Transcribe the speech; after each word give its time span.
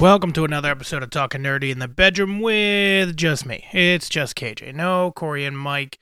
Welcome 0.00 0.32
to 0.32 0.44
another 0.44 0.70
episode 0.70 1.02
of 1.02 1.08
Talking 1.08 1.40
Nerdy 1.40 1.70
in 1.70 1.78
the 1.78 1.88
Bedroom 1.88 2.40
with 2.40 3.16
just 3.16 3.46
me. 3.46 3.64
It's 3.72 4.10
just 4.10 4.36
KJ. 4.36 4.74
No, 4.74 5.10
Corey 5.10 5.46
and 5.46 5.58
Mike. 5.58 5.98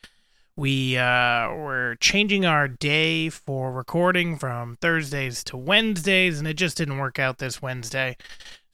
We 0.57 0.97
uh, 0.97 1.55
we're 1.55 1.95
changing 2.01 2.45
our 2.45 2.67
day 2.67 3.29
for 3.29 3.71
recording 3.71 4.37
from 4.37 4.79
Thursdays 4.81 5.45
to 5.45 5.57
Wednesdays, 5.57 6.41
and 6.41 6.49
it 6.49 6.55
just 6.55 6.77
didn't 6.77 6.99
work 6.99 7.21
out 7.21 7.39
this 7.39 7.63
Wednesday. 7.63 8.17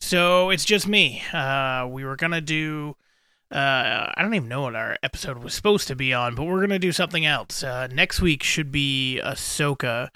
So 0.00 0.48
it's 0.48 0.64
just 0.64 0.88
me. 0.88 1.22
Uh, 1.34 1.86
we 1.90 2.02
were 2.02 2.16
gonna 2.16 2.40
do. 2.40 2.96
Uh, 3.52 4.10
I 4.16 4.22
don't 4.22 4.32
even 4.32 4.48
know 4.48 4.62
what 4.62 4.74
our 4.74 4.96
episode 5.02 5.44
was 5.44 5.52
supposed 5.52 5.86
to 5.88 5.94
be 5.94 6.14
on, 6.14 6.34
but 6.34 6.44
we're 6.44 6.62
gonna 6.62 6.78
do 6.78 6.92
something 6.92 7.26
else. 7.26 7.62
Uh, 7.62 7.88
next 7.88 8.22
week 8.22 8.42
should 8.42 8.72
be 8.72 9.20
Ahsoka 9.22 10.08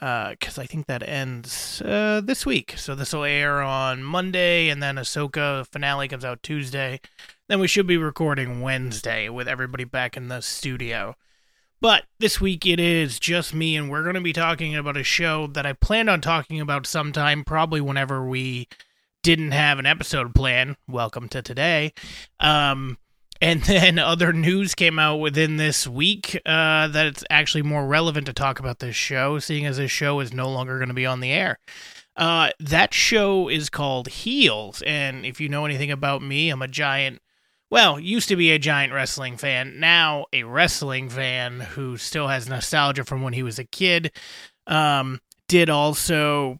because 0.00 0.58
uh, 0.58 0.62
I 0.62 0.66
think 0.66 0.86
that 0.86 1.06
ends 1.06 1.80
uh, 1.82 2.20
this 2.22 2.44
week. 2.44 2.74
So 2.76 2.94
this 2.94 3.12
will 3.12 3.24
air 3.24 3.62
on 3.62 4.02
Monday, 4.02 4.68
and 4.68 4.82
then 4.82 4.96
Ahsoka 4.96 5.66
finale 5.66 6.08
comes 6.08 6.24
out 6.24 6.42
Tuesday. 6.42 7.00
Then 7.48 7.60
we 7.60 7.68
should 7.68 7.86
be 7.86 7.96
recording 7.96 8.60
Wednesday 8.60 9.28
with 9.28 9.48
everybody 9.48 9.84
back 9.84 10.16
in 10.16 10.28
the 10.28 10.42
studio. 10.42 11.16
But 11.80 12.04
this 12.18 12.40
week 12.40 12.66
it 12.66 12.78
is 12.78 13.18
just 13.18 13.54
me, 13.54 13.76
and 13.76 13.90
we're 13.90 14.02
going 14.02 14.14
to 14.14 14.20
be 14.20 14.32
talking 14.32 14.76
about 14.76 14.96
a 14.96 15.02
show 15.02 15.46
that 15.48 15.64
I 15.64 15.72
planned 15.72 16.10
on 16.10 16.20
talking 16.20 16.60
about 16.60 16.86
sometime, 16.86 17.44
probably 17.44 17.80
whenever 17.80 18.26
we 18.26 18.68
didn't 19.22 19.52
have 19.52 19.78
an 19.78 19.86
episode 19.86 20.34
plan. 20.34 20.76
Welcome 20.86 21.28
to 21.30 21.42
today. 21.42 21.92
Um, 22.38 22.98
and 23.40 23.62
then 23.62 23.98
other 23.98 24.32
news 24.32 24.74
came 24.74 24.98
out 24.98 25.16
within 25.16 25.56
this 25.56 25.86
week 25.86 26.40
uh, 26.46 26.88
that 26.88 27.06
it's 27.06 27.24
actually 27.30 27.62
more 27.62 27.86
relevant 27.86 28.26
to 28.26 28.32
talk 28.32 28.58
about 28.58 28.78
this 28.78 28.96
show, 28.96 29.38
seeing 29.38 29.66
as 29.66 29.76
this 29.76 29.90
show 29.90 30.20
is 30.20 30.32
no 30.32 30.48
longer 30.48 30.78
going 30.78 30.88
to 30.88 30.94
be 30.94 31.06
on 31.06 31.20
the 31.20 31.32
air. 31.32 31.58
Uh, 32.16 32.50
that 32.58 32.94
show 32.94 33.48
is 33.48 33.68
called 33.68 34.08
Heels, 34.08 34.82
and 34.86 35.26
if 35.26 35.40
you 35.40 35.48
know 35.48 35.64
anything 35.66 35.90
about 35.90 36.22
me, 36.22 36.50
I'm 36.50 36.62
a 36.62 36.68
giant. 36.68 37.20
Well, 37.68 37.98
used 37.98 38.28
to 38.28 38.36
be 38.36 38.52
a 38.52 38.58
giant 38.58 38.92
wrestling 38.92 39.36
fan, 39.36 39.80
now 39.80 40.26
a 40.32 40.44
wrestling 40.44 41.08
fan 41.08 41.60
who 41.60 41.96
still 41.96 42.28
has 42.28 42.48
nostalgia 42.48 43.04
from 43.04 43.22
when 43.22 43.32
he 43.32 43.42
was 43.42 43.58
a 43.58 43.64
kid. 43.64 44.12
Um, 44.66 45.20
did 45.48 45.70
also 45.70 46.58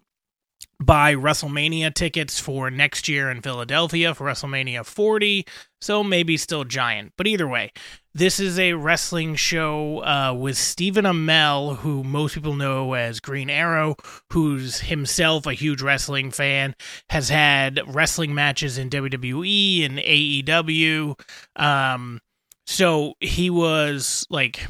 buy 0.79 1.15
WrestleMania 1.15 1.93
tickets 1.95 2.39
for 2.39 2.71
next 2.71 3.09
year 3.09 3.31
in 3.31 3.41
Philadelphia 3.41 4.15
for 4.15 4.27
WrestleMania 4.27 4.85
40, 4.85 5.47
so 5.81 6.05
maybe 6.05 6.37
still 6.37 6.65
giant. 6.65 7.13
But 7.17 7.27
either 7.27 7.49
way, 7.49 7.73
this 8.15 8.39
is 8.41 8.59
a 8.59 8.75
wrestling 8.75 9.37
show 9.37 10.03
uh, 10.05 10.35
with 10.35 10.57
Stephen 10.57 11.05
Amell, 11.05 11.77
who 11.79 12.05
most 12.05 12.35
people 12.35 12.55
know 12.55 12.95
as 12.95 13.21
Green 13.21 13.51
Arrow, 13.51 13.97
who's 14.33 14.81
himself 14.81 15.47
a 15.47 15.55
huge 15.55 15.83
wrestling 15.83 16.31
fan, 16.31 16.75
has 17.11 17.29
had 17.29 17.81
wrestling 17.87 18.35
matches 18.35 18.79
in 18.79 18.91
WWE 18.91 19.85
and 19.85 19.99
AEW. 19.99 21.19
Um, 21.57 22.21
so 22.67 23.15
he 23.21 23.49
was 23.49 24.27
like 24.29 24.67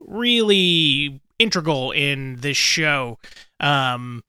really 0.00 1.20
integral 1.38 1.92
in 1.92 2.36
this 2.36 2.56
show. 2.56 3.18
Um, 3.60 4.22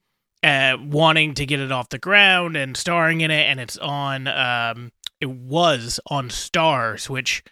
uh, 0.48 0.78
wanting 0.82 1.34
to 1.34 1.46
get 1.46 1.60
it 1.60 1.72
off 1.72 1.90
the 1.90 1.98
ground 2.00 2.56
and 2.56 2.78
starring 2.78 3.22
in 3.22 3.32
it, 3.32 3.44
and 3.48 3.60
it's 3.60 3.78
on. 3.78 4.28
Um, 4.28 4.92
it 5.20 5.30
was 5.30 6.00
on 6.08 6.30
Starz, 6.30 7.10
which 7.10 7.44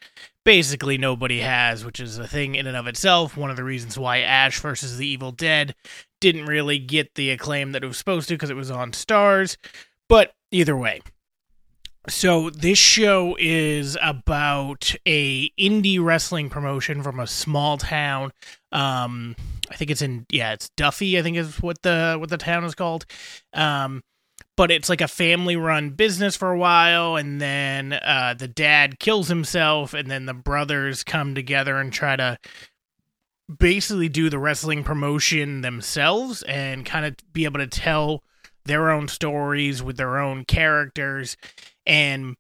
basically 0.45 0.97
nobody 0.97 1.41
has, 1.41 1.83
which 1.83 1.99
is 1.99 2.17
a 2.17 2.27
thing 2.27 2.55
in 2.55 2.67
and 2.67 2.77
of 2.77 2.87
itself. 2.87 3.35
One 3.35 3.49
of 3.49 3.57
the 3.57 3.63
reasons 3.63 3.97
why 3.97 4.19
Ash 4.19 4.61
versus 4.61 4.97
the 4.97 5.07
Evil 5.07 5.31
Dead 5.31 5.75
didn't 6.21 6.45
really 6.45 6.79
get 6.79 7.15
the 7.15 7.31
acclaim 7.31 7.73
that 7.73 7.83
it 7.83 7.87
was 7.87 7.97
supposed 7.97 8.29
to 8.29 8.35
because 8.35 8.49
it 8.49 8.55
was 8.55 8.71
on 8.71 8.91
Starz. 8.91 9.57
But 10.07 10.33
either 10.51 10.77
way, 10.77 11.01
so 12.07 12.49
this 12.51 12.77
show 12.77 13.35
is 13.39 13.97
about 14.01 14.95
a 15.07 15.49
indie 15.51 16.01
wrestling 16.01 16.49
promotion 16.49 17.01
from 17.01 17.19
a 17.19 17.27
small 17.27 17.77
town. 17.77 18.31
Um, 18.71 19.35
I 19.69 19.75
think 19.75 19.91
it's 19.91 20.01
in 20.01 20.25
yeah, 20.29 20.53
it's 20.53 20.69
Duffy. 20.69 21.17
I 21.17 21.21
think 21.21 21.37
is 21.37 21.61
what 21.61 21.81
the 21.81 22.17
what 22.19 22.29
the 22.29 22.37
town 22.37 22.63
is 22.63 22.75
called. 22.75 23.05
Um, 23.53 24.03
but 24.57 24.71
it's 24.71 24.89
like 24.89 25.01
a 25.01 25.07
family 25.07 25.55
run 25.55 25.91
business 25.91 26.35
for 26.35 26.51
a 26.51 26.57
while, 26.57 27.15
and 27.15 27.41
then 27.41 27.93
uh, 27.93 28.35
the 28.37 28.47
dad 28.47 28.99
kills 28.99 29.27
himself, 29.27 29.93
and 29.93 30.09
then 30.09 30.25
the 30.25 30.33
brothers 30.33 31.03
come 31.03 31.35
together 31.35 31.77
and 31.77 31.91
try 31.91 32.15
to 32.15 32.37
basically 33.59 34.09
do 34.09 34.29
the 34.29 34.39
wrestling 34.39 34.83
promotion 34.83 35.61
themselves 35.61 36.41
and 36.43 36.85
kind 36.85 37.05
of 37.05 37.15
be 37.31 37.45
able 37.45 37.59
to 37.59 37.67
tell 37.67 38.23
their 38.65 38.89
own 38.89 39.07
stories 39.07 39.83
with 39.83 39.97
their 39.97 40.17
own 40.17 40.43
characters 40.43 41.37
and 41.85 42.35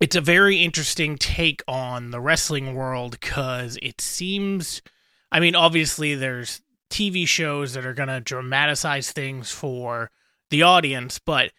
it's 0.00 0.16
a 0.16 0.20
very 0.20 0.62
interesting 0.62 1.16
take 1.16 1.62
on 1.66 2.10
the 2.10 2.20
wrestling 2.20 2.74
world 2.74 3.12
because 3.20 3.78
it 3.82 4.00
seems 4.00 4.82
i 5.32 5.40
mean 5.40 5.54
obviously 5.54 6.14
there's 6.14 6.60
tv 6.90 7.26
shows 7.26 7.74
that 7.74 7.86
are 7.86 7.94
going 7.94 8.08
to 8.08 8.20
dramatize 8.20 9.10
things 9.10 9.50
for 9.50 10.10
the 10.50 10.62
audience 10.62 11.18
but 11.18 11.52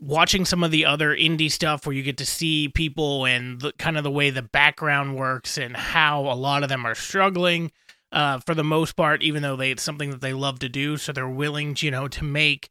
watching 0.00 0.44
some 0.44 0.64
of 0.64 0.70
the 0.70 0.84
other 0.84 1.14
indie 1.14 1.50
stuff 1.50 1.86
where 1.86 1.94
you 1.94 2.02
get 2.02 2.16
to 2.16 2.26
see 2.26 2.68
people 2.68 3.24
and 3.24 3.60
the, 3.60 3.72
kind 3.78 3.96
of 3.96 4.04
the 4.04 4.10
way 4.10 4.30
the 4.30 4.42
background 4.42 5.16
works 5.16 5.56
and 5.56 5.76
how 5.76 6.22
a 6.22 6.34
lot 6.34 6.62
of 6.62 6.68
them 6.68 6.84
are 6.84 6.94
struggling 6.94 7.70
uh, 8.10 8.38
for 8.40 8.54
the 8.54 8.64
most 8.64 8.96
part 8.96 9.22
even 9.22 9.42
though 9.42 9.56
they 9.56 9.70
it's 9.70 9.82
something 9.82 10.10
that 10.10 10.20
they 10.20 10.32
love 10.32 10.58
to 10.58 10.68
do 10.68 10.96
so 10.96 11.12
they're 11.12 11.28
willing 11.28 11.76
you 11.80 11.90
know 11.90 12.08
to 12.08 12.24
make 12.24 12.70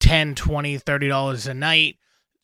10 0.00 0.34
20 0.34 0.78
30 0.78 1.08
dollars 1.08 1.46
a 1.46 1.54
night 1.54 1.96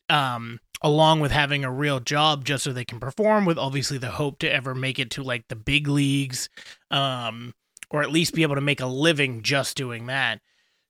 um, 0.09 0.59
along 0.81 1.19
with 1.19 1.31
having 1.31 1.63
a 1.63 1.71
real 1.71 1.99
job 1.99 2.43
just 2.43 2.63
so 2.63 2.73
they 2.73 2.85
can 2.85 2.99
perform 2.99 3.45
with 3.45 3.57
obviously 3.57 3.97
the 3.97 4.11
hope 4.11 4.39
to 4.39 4.51
ever 4.51 4.73
make 4.73 4.97
it 4.97 5.11
to 5.11 5.23
like 5.23 5.47
the 5.47 5.55
big 5.55 5.87
leagues 5.87 6.49
um, 6.89 7.53
or 7.89 8.01
at 8.01 8.11
least 8.11 8.33
be 8.33 8.43
able 8.43 8.55
to 8.55 8.61
make 8.61 8.81
a 8.81 8.85
living 8.85 9.41
just 9.41 9.77
doing 9.77 10.07
that. 10.07 10.39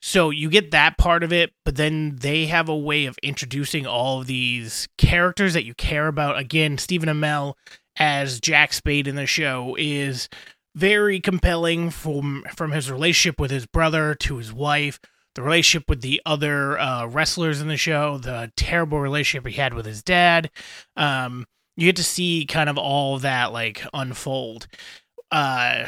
So 0.02 0.32
you 0.32 0.50
get 0.50 0.72
that 0.72 0.98
part 0.98 1.24
of 1.24 1.32
it, 1.32 1.52
but 1.64 1.76
then 1.76 2.16
they 2.16 2.48
have 2.48 2.70
a 2.70 2.78
way 2.78 3.06
of 3.06 3.18
introducing 3.22 3.86
all 3.86 4.22
of 4.22 4.28
these 4.28 4.88
characters 4.98 5.54
that 5.54 5.66
you 5.66 5.76
care 5.76 6.08
about. 6.08 6.40
Again, 6.40 6.78
Stephen 6.80 7.10
Amell 7.10 7.54
as 7.98 8.40
Jack 8.40 8.74
Spade 8.74 9.08
in 9.08 9.16
the 9.16 9.28
show 9.28 9.76
is 9.78 10.28
very 10.74 11.20
compelling 11.20 11.90
from 11.90 12.46
from 12.56 12.72
his 12.72 12.90
relationship 12.90 13.40
with 13.40 13.52
his 13.52 13.66
brother 13.66 14.16
to 14.16 14.38
his 14.38 14.54
wife 14.54 15.00
the 15.36 15.42
relationship 15.42 15.90
with 15.90 16.02
the 16.02 16.22
other 16.26 16.80
uh, 16.80 17.06
wrestlers 17.06 17.62
in 17.62 17.68
the 17.68 17.78
show, 17.78 18.18
the 18.18 18.52
terrible 18.56 19.00
relationship 19.00 19.48
he 19.48 19.56
had 19.56 19.74
with 19.74 19.86
his 19.86 20.04
dad. 20.04 20.50
Um, 20.96 21.46
you 21.78 21.88
get 21.88 21.96
to 21.96 22.04
see 22.04 22.46
kind 22.46 22.70
of 22.70 22.78
all 22.78 23.18
that 23.20 23.54
like 23.54 23.84
unfold. 23.94 24.68
Uh, 25.32 25.88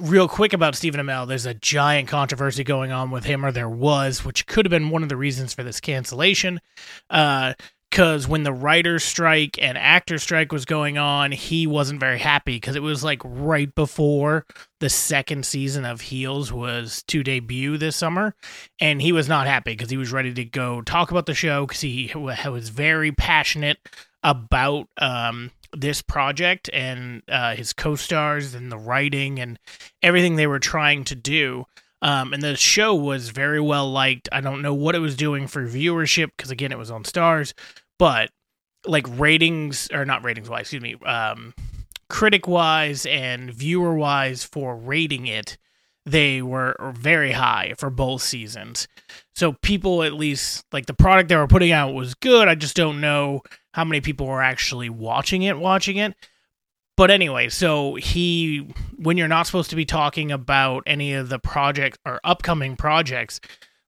real 0.00 0.26
quick 0.26 0.52
about 0.52 0.74
Stephen 0.74 1.00
Amell, 1.00 1.26
there's 1.28 1.46
a 1.46 1.54
giant 1.54 2.08
controversy 2.08 2.64
going 2.64 2.90
on 2.90 3.12
with 3.12 3.24
him, 3.24 3.46
or 3.46 3.52
there 3.52 3.68
was, 3.68 4.24
which 4.24 4.46
could 4.46 4.66
have 4.66 4.70
been 4.70 4.90
one 4.90 5.04
of 5.04 5.08
the 5.08 5.16
reasons 5.16 5.54
for 5.54 5.62
this 5.62 5.78
cancellation. 5.78 6.60
Uh, 7.08 7.54
because 7.90 8.28
when 8.28 8.44
the 8.44 8.52
writer's 8.52 9.02
strike 9.02 9.58
and 9.60 9.76
actor 9.76 10.18
strike 10.18 10.52
was 10.52 10.64
going 10.64 10.96
on, 10.96 11.32
he 11.32 11.66
wasn't 11.66 11.98
very 11.98 12.18
happy 12.18 12.54
because 12.54 12.76
it 12.76 12.82
was 12.82 13.02
like 13.02 13.20
right 13.24 13.74
before 13.74 14.46
the 14.78 14.88
second 14.88 15.44
season 15.44 15.84
of 15.84 16.00
Heels 16.00 16.52
was 16.52 17.02
to 17.08 17.24
debut 17.24 17.76
this 17.76 17.96
summer, 17.96 18.34
and 18.78 19.02
he 19.02 19.10
was 19.12 19.28
not 19.28 19.48
happy 19.48 19.72
because 19.72 19.90
he 19.90 19.96
was 19.96 20.12
ready 20.12 20.32
to 20.32 20.44
go 20.44 20.82
talk 20.82 21.10
about 21.10 21.26
the 21.26 21.34
show 21.34 21.66
because 21.66 21.80
he 21.80 22.12
was 22.14 22.68
very 22.68 23.10
passionate 23.10 23.78
about 24.22 24.86
um, 24.98 25.50
this 25.72 26.00
project 26.00 26.70
and 26.72 27.22
uh, 27.28 27.54
his 27.56 27.72
co-stars 27.72 28.54
and 28.54 28.70
the 28.70 28.78
writing 28.78 29.40
and 29.40 29.58
everything 30.02 30.36
they 30.36 30.46
were 30.46 30.60
trying 30.60 31.02
to 31.04 31.14
do. 31.16 31.66
Um, 32.02 32.32
and 32.32 32.42
the 32.42 32.56
show 32.56 32.94
was 32.94 33.28
very 33.28 33.60
well 33.60 33.90
liked. 33.90 34.28
I 34.32 34.40
don't 34.40 34.62
know 34.62 34.74
what 34.74 34.94
it 34.94 35.00
was 35.00 35.16
doing 35.16 35.46
for 35.46 35.66
viewership 35.66 36.30
because 36.36 36.50
again, 36.50 36.72
it 36.72 36.78
was 36.78 36.90
on 36.90 37.04
Starz, 37.04 37.52
but 37.98 38.30
like 38.86 39.06
ratings 39.18 39.88
or 39.92 40.04
not 40.04 40.24
ratings 40.24 40.48
wise, 40.48 40.62
excuse 40.62 40.82
me, 40.82 40.96
um, 41.04 41.54
critic 42.08 42.48
wise 42.48 43.06
and 43.06 43.52
viewer 43.52 43.94
wise 43.94 44.44
for 44.44 44.76
rating 44.76 45.26
it, 45.26 45.58
they 46.06 46.40
were 46.42 46.74
very 46.94 47.32
high 47.32 47.74
for 47.78 47.90
both 47.90 48.22
seasons. 48.22 48.88
So 49.34 49.52
people 49.62 50.02
at 50.02 50.14
least 50.14 50.64
like 50.72 50.86
the 50.86 50.94
product 50.94 51.28
they 51.28 51.36
were 51.36 51.46
putting 51.46 51.72
out 51.72 51.94
was 51.94 52.14
good. 52.14 52.48
I 52.48 52.54
just 52.54 52.76
don't 52.76 53.00
know 53.00 53.42
how 53.72 53.84
many 53.84 54.00
people 54.00 54.26
were 54.26 54.42
actually 54.42 54.88
watching 54.88 55.42
it, 55.42 55.58
watching 55.58 55.98
it. 55.98 56.14
But 57.00 57.10
anyway, 57.10 57.48
so 57.48 57.94
he, 57.94 58.58
when 58.98 59.16
you're 59.16 59.26
not 59.26 59.46
supposed 59.46 59.70
to 59.70 59.76
be 59.76 59.86
talking 59.86 60.30
about 60.30 60.82
any 60.84 61.14
of 61.14 61.30
the 61.30 61.38
projects 61.38 61.96
or 62.04 62.20
upcoming 62.24 62.76
projects, 62.76 63.40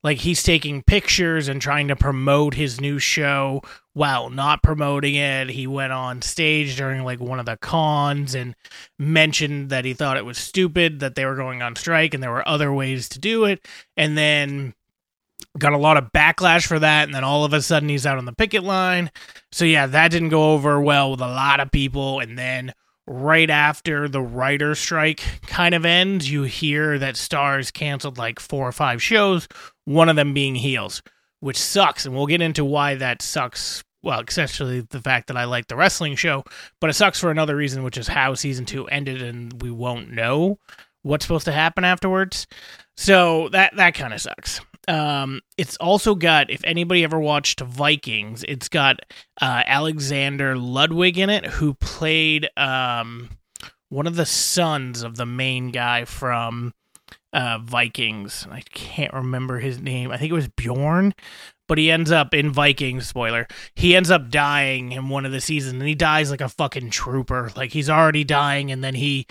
like 0.03 0.17
he's 0.17 0.43
taking 0.43 0.83
pictures 0.83 1.47
and 1.47 1.61
trying 1.61 1.89
to 1.89 1.95
promote 1.95 2.55
his 2.55 2.81
new 2.81 2.99
show 2.99 3.61
while 3.93 4.31
not 4.31 4.63
promoting 4.63 5.15
it. 5.15 5.51
He 5.51 5.67
went 5.67 5.93
on 5.93 6.23
stage 6.23 6.75
during 6.75 7.05
like 7.05 7.21
one 7.21 7.39
of 7.39 7.45
the 7.45 7.59
cons 7.59 8.35
and 8.35 8.55
mentioned 8.99 9.69
that 9.69 9.85
he 9.85 9.93
thought 9.93 10.17
it 10.17 10.25
was 10.25 10.39
stupid 10.39 11.01
that 11.01 11.15
they 11.15 11.27
were 11.27 11.37
going 11.37 11.61
on 11.61 11.77
strike 11.77 12.15
and 12.15 12.23
there 12.23 12.31
were 12.31 12.49
other 12.49 12.73
ways 12.73 13.11
to 13.11 13.19
do 13.19 13.45
it. 13.45 13.69
And 13.95 14.17
then 14.17 14.73
got 15.59 15.75
a 15.75 15.77
lot 15.77 15.99
of 15.99 16.13
backlash 16.15 16.65
for 16.65 16.79
that 16.79 17.05
and 17.05 17.15
then 17.15 17.25
all 17.25 17.45
of 17.45 17.53
a 17.53 17.61
sudden 17.61 17.91
he's 17.91 18.07
out 18.07 18.17
on 18.17 18.25
the 18.25 18.33
picket 18.33 18.63
line 18.63 19.11
so 19.51 19.67
yeah 19.67 19.87
that 19.87 20.11
didn't 20.11 20.31
go 20.31 20.55
over 20.55 20.81
well 20.81 21.11
with 21.11 21.21
a 21.21 21.27
lot 21.27 21.61
of 21.61 21.71
people 21.71 22.21
and 22.21 22.39
then 22.39 22.73
right 23.13 23.51
after 23.51 24.09
the 24.09 24.23
writer 24.23 24.75
strike 24.75 25.23
kind 25.47 25.75
of 25.75 25.85
ends 25.85 26.31
you 26.31 26.43
hear 26.43 26.99
that 26.99 27.15
Starz 27.15 27.73
canceled 27.73 28.19
like 28.19 28.41
four 28.41 28.67
or 28.67 28.73
five 28.73 29.03
shows 29.03 29.49
one 29.85 30.09
of 30.09 30.17
them 30.17 30.35
being 30.35 30.55
heels 30.55 31.03
which 31.41 31.59
sucks 31.59 32.07
and 32.07 32.15
we'll 32.15 32.27
get 32.27 32.43
into 32.43 32.65
why 32.65 32.95
that 32.95 33.23
sucks 33.23 33.83
well 34.03 34.23
essentially 34.27 34.81
the 34.81 35.01
fact 35.01 35.29
that 35.29 35.37
i 35.37 35.45
like 35.45 35.67
the 35.69 35.77
wrestling 35.77 36.17
show 36.17 36.45
but 36.81 36.91
it 36.91 36.95
sucks 36.95 37.21
for 37.21 37.31
another 37.31 37.57
reason 37.57 37.83
which 37.83 37.99
is 37.99 38.09
how 38.09 38.35
season 38.35 38.65
two 38.65 38.87
ended 38.87 39.23
and 39.23 39.61
we 39.63 39.71
won't 39.71 40.11
know 40.11 40.59
what's 41.03 41.25
supposed 41.25 41.45
to 41.45 41.53
happen 41.53 41.85
afterwards. 41.85 42.47
So 42.97 43.49
that 43.51 43.77
that 43.77 43.95
kind 43.95 44.13
of 44.13 44.21
sucks 44.21 44.61
um, 44.89 45.41
it's 45.57 45.77
also 45.77 46.15
got 46.15 46.51
if 46.51 46.63
anybody 46.65 47.05
ever 47.05 47.21
watched 47.21 47.61
Vikings, 47.61 48.45
it's 48.49 48.69
got 48.69 49.01
uh, 49.41 49.63
Alexander 49.67 50.57
Ludwig 50.57 51.19
in 51.19 51.31
it, 51.31 51.47
who 51.47 51.75
played 51.75 52.49
um, 52.57 53.31
one 53.89 54.07
of 54.07 54.17
the 54.17 54.27
sons 54.27 55.03
of 55.03 55.17
the 55.17 55.27
main 55.27 55.71
guy 55.71 56.05
from 56.05 56.75
uh, 57.33 57.59
Vikings. 57.63 58.47
I 58.51 58.63
can't 58.73 59.15
remember 59.15 59.59
his 59.59 59.81
name. 59.81 60.11
I 60.11 60.17
think 60.17 60.31
it 60.31 60.35
was 60.35 60.49
Bjorn, 60.49 61.15
but 61.69 61.79
he 61.79 61.91
ends 61.91 62.11
up 62.11 62.35
in 62.35 62.51
Vikings. 62.51 63.07
Spoiler: 63.07 63.47
he 63.77 63.95
ends 63.95 64.11
up 64.11 64.31
dying 64.31 64.93
in 64.93 65.09
one 65.09 65.25
of 65.25 65.33
the 65.33 65.41
seasons, 65.41 65.75
and 65.75 65.89
he 65.89 65.95
dies 65.95 66.31
like 66.31 66.41
a 66.41 66.49
fucking 66.49 66.91
trooper. 66.91 67.53
Like 67.55 67.71
he's 67.73 67.91
already 67.91 68.25
dying, 68.25 68.73
and 68.73 68.83
then 68.83 68.95
he 68.95 69.27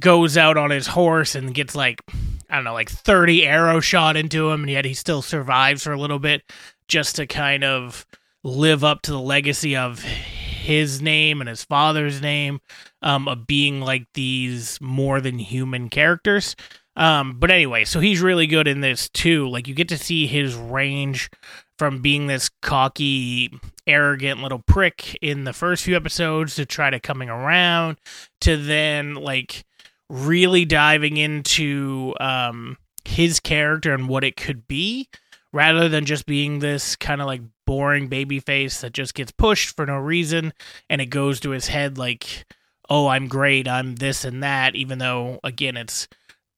goes 0.00 0.36
out 0.36 0.56
on 0.56 0.70
his 0.70 0.88
horse 0.88 1.34
and 1.34 1.54
gets 1.54 1.76
like 1.76 2.00
I 2.50 2.56
don't 2.56 2.64
know, 2.64 2.72
like 2.72 2.90
30 2.90 3.46
arrow 3.46 3.80
shot 3.80 4.16
into 4.16 4.50
him, 4.50 4.62
and 4.62 4.70
yet 4.70 4.84
he 4.84 4.94
still 4.94 5.22
survives 5.22 5.84
for 5.84 5.92
a 5.92 6.00
little 6.00 6.18
bit 6.18 6.42
just 6.88 7.16
to 7.16 7.26
kind 7.26 7.62
of 7.62 8.04
live 8.42 8.82
up 8.82 9.02
to 9.02 9.12
the 9.12 9.20
legacy 9.20 9.76
of 9.76 10.02
his 10.02 11.00
name 11.00 11.40
and 11.40 11.48
his 11.48 11.64
father's 11.64 12.20
name 12.20 12.60
um, 13.02 13.28
of 13.28 13.46
being 13.46 13.80
like 13.80 14.06
these 14.14 14.78
more 14.80 15.20
than 15.20 15.38
human 15.38 15.88
characters. 15.88 16.56
Um, 16.96 17.38
but 17.38 17.50
anyway, 17.50 17.84
so 17.84 18.00
he's 18.00 18.20
really 18.20 18.46
good 18.46 18.68
in 18.68 18.80
this 18.80 19.08
too. 19.08 19.48
Like 19.48 19.68
you 19.68 19.74
get 19.74 19.88
to 19.88 19.98
see 19.98 20.26
his 20.26 20.54
range 20.54 21.30
from 21.78 22.02
being 22.02 22.26
this 22.26 22.50
cocky, 22.60 23.58
arrogant 23.86 24.42
little 24.42 24.58
prick 24.58 25.16
in 25.22 25.44
the 25.44 25.52
first 25.52 25.84
few 25.84 25.96
episodes 25.96 26.56
to 26.56 26.66
try 26.66 26.90
to 26.90 27.00
coming 27.00 27.30
around 27.30 27.96
to 28.42 28.56
then 28.56 29.14
like 29.14 29.64
really 30.10 30.64
diving 30.64 31.16
into 31.16 32.14
um, 32.20 32.76
his 33.04 33.40
character 33.40 33.94
and 33.94 34.08
what 34.08 34.24
it 34.24 34.36
could 34.36 34.66
be 34.66 35.08
rather 35.52 35.88
than 35.88 36.04
just 36.04 36.26
being 36.26 36.58
this 36.58 36.96
kind 36.96 37.20
of 37.20 37.26
like 37.26 37.42
boring 37.66 38.08
baby 38.08 38.40
face 38.40 38.80
that 38.80 38.92
just 38.92 39.14
gets 39.14 39.30
pushed 39.32 39.76
for 39.76 39.86
no 39.86 39.96
reason 39.96 40.52
and 40.88 41.00
it 41.00 41.06
goes 41.06 41.40
to 41.40 41.50
his 41.50 41.68
head 41.68 41.96
like 41.96 42.44
oh 42.88 43.06
i'm 43.06 43.28
great 43.28 43.68
i'm 43.68 43.94
this 43.96 44.24
and 44.24 44.42
that 44.42 44.74
even 44.74 44.98
though 44.98 45.38
again 45.44 45.76
it's 45.76 46.08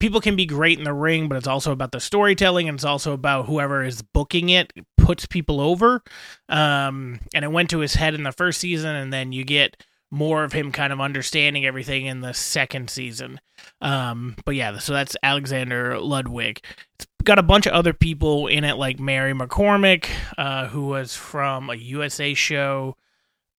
people 0.00 0.20
can 0.20 0.36
be 0.36 0.46
great 0.46 0.78
in 0.78 0.84
the 0.84 0.92
ring 0.92 1.28
but 1.28 1.36
it's 1.36 1.46
also 1.46 1.70
about 1.70 1.92
the 1.92 2.00
storytelling 2.00 2.68
and 2.68 2.76
it's 2.76 2.84
also 2.84 3.12
about 3.12 3.46
whoever 3.46 3.84
is 3.84 4.00
booking 4.00 4.48
it 4.48 4.72
puts 5.02 5.26
people 5.26 5.60
over. 5.60 6.02
Um, 6.48 7.20
and 7.34 7.44
it 7.44 7.52
went 7.52 7.70
to 7.70 7.80
his 7.80 7.94
head 7.94 8.14
in 8.14 8.22
the 8.22 8.32
first 8.32 8.60
season 8.60 8.94
and 8.94 9.12
then 9.12 9.32
you 9.32 9.44
get 9.44 9.84
more 10.12 10.44
of 10.44 10.52
him 10.52 10.70
kind 10.70 10.92
of 10.92 11.00
understanding 11.00 11.64
everything 11.64 12.04
in 12.04 12.20
the 12.20 12.34
second 12.34 12.90
season. 12.90 13.40
Um, 13.80 14.36
but 14.44 14.54
yeah, 14.54 14.78
so 14.78 14.92
that's 14.92 15.16
Alexander 15.22 15.98
Ludwig. 15.98 16.62
It's 16.96 17.06
got 17.24 17.38
a 17.38 17.42
bunch 17.42 17.66
of 17.66 17.72
other 17.72 17.94
people 17.94 18.46
in 18.46 18.62
it, 18.62 18.76
like 18.76 19.00
Mary 19.00 19.32
McCormack, 19.32 20.08
uh, 20.36 20.66
who 20.68 20.86
was 20.86 21.16
from 21.16 21.70
a 21.70 21.76
USA 21.76 22.34
show, 22.34 22.98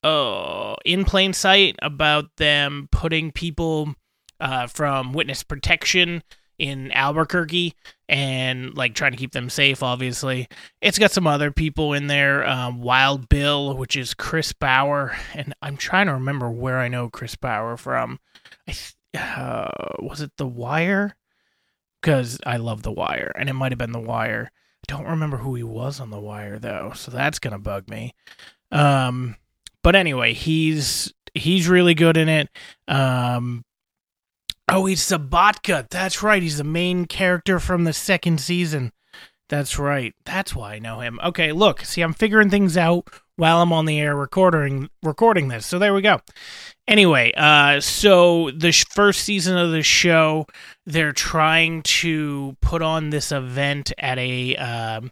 uh, 0.04 0.76
in 0.86 1.06
plain 1.06 1.34
sight 1.34 1.76
about 1.82 2.26
them 2.38 2.88
putting 2.92 3.32
people 3.32 3.96
uh, 4.40 4.68
from 4.68 5.12
witness 5.12 5.42
protection 5.42 6.22
in 6.58 6.92
Albuquerque 6.92 7.74
and 8.08 8.76
like 8.76 8.94
trying 8.94 9.12
to 9.12 9.18
keep 9.18 9.32
them 9.32 9.50
safe. 9.50 9.82
Obviously, 9.84 10.48
it's 10.82 11.00
got 11.00 11.12
some 11.12 11.28
other 11.28 11.52
people 11.52 11.94
in 11.94 12.08
there. 12.08 12.48
Um, 12.48 12.82
Wild 12.82 13.30
Bill, 13.30 13.76
which 13.76 13.96
is 13.96 14.14
Chris 14.14 14.54
Bauer, 14.54 15.16
and 15.34 15.54
I'm 15.62 15.78
trying 15.78 16.08
to 16.08 16.14
remember 16.14 16.50
where 16.50 16.80
I 16.80 16.88
know 16.88 17.10
Chris 17.10 17.36
Bauer 17.36 17.78
from. 17.78 18.20
I 18.68 18.76
uh, 19.18 19.70
was 20.00 20.22
it 20.22 20.32
The 20.38 20.48
Wire? 20.48 21.16
Because 22.02 22.40
I 22.46 22.58
love 22.58 22.84
The 22.84 22.92
Wire, 22.92 23.32
and 23.36 23.50
it 23.50 23.54
might 23.54 23.72
have 23.72 23.80
been 23.80 23.92
The 23.92 24.00
Wire. 24.00 24.52
I 24.90 24.94
don't 24.94 25.08
remember 25.08 25.38
who 25.38 25.56
he 25.56 25.64
was 25.64 26.00
on 26.00 26.10
The 26.10 26.20
Wire 26.20 26.60
though, 26.60 26.92
so 26.96 27.12
that's 27.12 27.40
gonna 27.40 27.60
bug 27.60 27.90
me. 27.90 28.14
Um, 28.72 29.38
but 29.82 29.96
anyway, 29.96 30.34
he's 30.34 31.14
he's 31.34 31.68
really 31.68 31.94
good 31.94 32.18
in 32.18 32.30
it. 32.30 32.50
Um, 32.88 33.64
Oh, 34.70 34.86
he's 34.86 35.02
Sobotka. 35.02 35.90
That's 35.90 36.24
right. 36.24 36.42
He's 36.42 36.58
the 36.58 36.64
main 36.64 37.06
character 37.06 37.60
from 37.60 37.84
the 37.84 37.94
second 37.94 38.40
season. 38.40 38.92
That's 39.50 39.78
right. 39.78 40.14
That's 40.26 40.56
why 40.56 40.74
I 40.76 40.80
know 40.80 41.02
him. 41.02 41.20
Okay, 41.24 41.52
look, 41.52 41.82
see, 41.82 42.02
I'm 42.02 42.14
figuring 42.14 42.50
things 42.50 42.78
out 42.78 43.08
while 43.36 43.62
I'm 43.62 43.74
on 43.74 43.86
the 43.86 44.00
air 44.00 44.16
recording 44.16 44.90
recording 45.02 45.48
this. 45.48 45.66
So 45.66 45.80
there 45.80 45.94
we 45.94 46.02
go. 46.02 46.20
Anyway, 46.88 47.32
uh, 47.38 47.80
so 47.80 48.52
the 48.52 48.72
sh- 48.72 48.86
first 48.92 49.22
season 49.22 49.58
of 49.58 49.72
the 49.72 49.82
show, 49.82 50.46
they're 50.86 51.14
trying 51.14 51.82
to 51.84 52.58
put 52.62 52.82
on 52.82 53.10
this 53.10 53.32
event 53.32 53.94
at 53.98 54.20
a 54.20 54.56
um, 54.58 55.12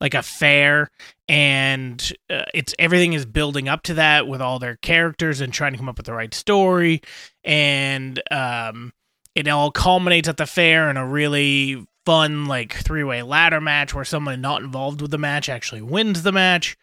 like 0.00 0.14
a 0.14 0.22
fair, 0.22 0.90
and 1.28 2.12
uh, 2.28 2.44
it's 2.52 2.74
everything 2.78 3.12
is 3.12 3.24
building 3.24 3.68
up 3.68 3.82
to 3.84 3.94
that 3.94 4.26
with 4.26 4.42
all 4.42 4.58
their 4.58 4.76
characters 4.76 5.40
and 5.40 5.52
trying 5.52 5.72
to 5.72 5.78
come 5.78 5.88
up 5.88 5.96
with 5.96 6.06
the 6.06 6.12
right 6.12 6.34
story, 6.34 7.00
and 7.44 8.20
um, 8.30 8.92
it 9.34 9.46
all 9.48 9.70
culminates 9.70 10.28
at 10.28 10.36
the 10.36 10.46
fair 10.46 10.90
in 10.90 10.96
a 10.96 11.06
really 11.06 11.86
fun 12.04 12.46
like 12.46 12.74
three-way 12.74 13.22
ladder 13.22 13.60
match 13.60 13.94
where 13.94 14.04
someone 14.04 14.40
not 14.40 14.60
involved 14.60 15.00
with 15.00 15.12
the 15.12 15.18
match 15.18 15.48
actually 15.48 15.82
wins 15.82 16.24
the 16.24 16.32
match. 16.32 16.76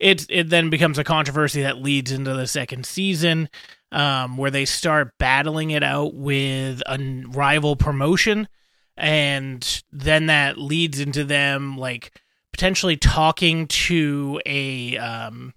It 0.00 0.26
it 0.28 0.48
then 0.48 0.70
becomes 0.70 0.98
a 0.98 1.04
controversy 1.04 1.62
that 1.62 1.82
leads 1.82 2.10
into 2.10 2.34
the 2.34 2.46
second 2.46 2.86
season, 2.86 3.48
um, 3.92 4.36
where 4.36 4.50
they 4.50 4.64
start 4.64 5.16
battling 5.18 5.70
it 5.70 5.82
out 5.82 6.14
with 6.14 6.82
a 6.86 7.24
rival 7.28 7.76
promotion, 7.76 8.48
and 8.96 9.82
then 9.92 10.26
that 10.26 10.58
leads 10.58 10.98
into 10.98 11.24
them 11.24 11.76
like 11.76 12.18
potentially 12.52 12.96
talking 12.96 13.66
to 13.68 14.40
a 14.46 14.96
um, 14.96 15.52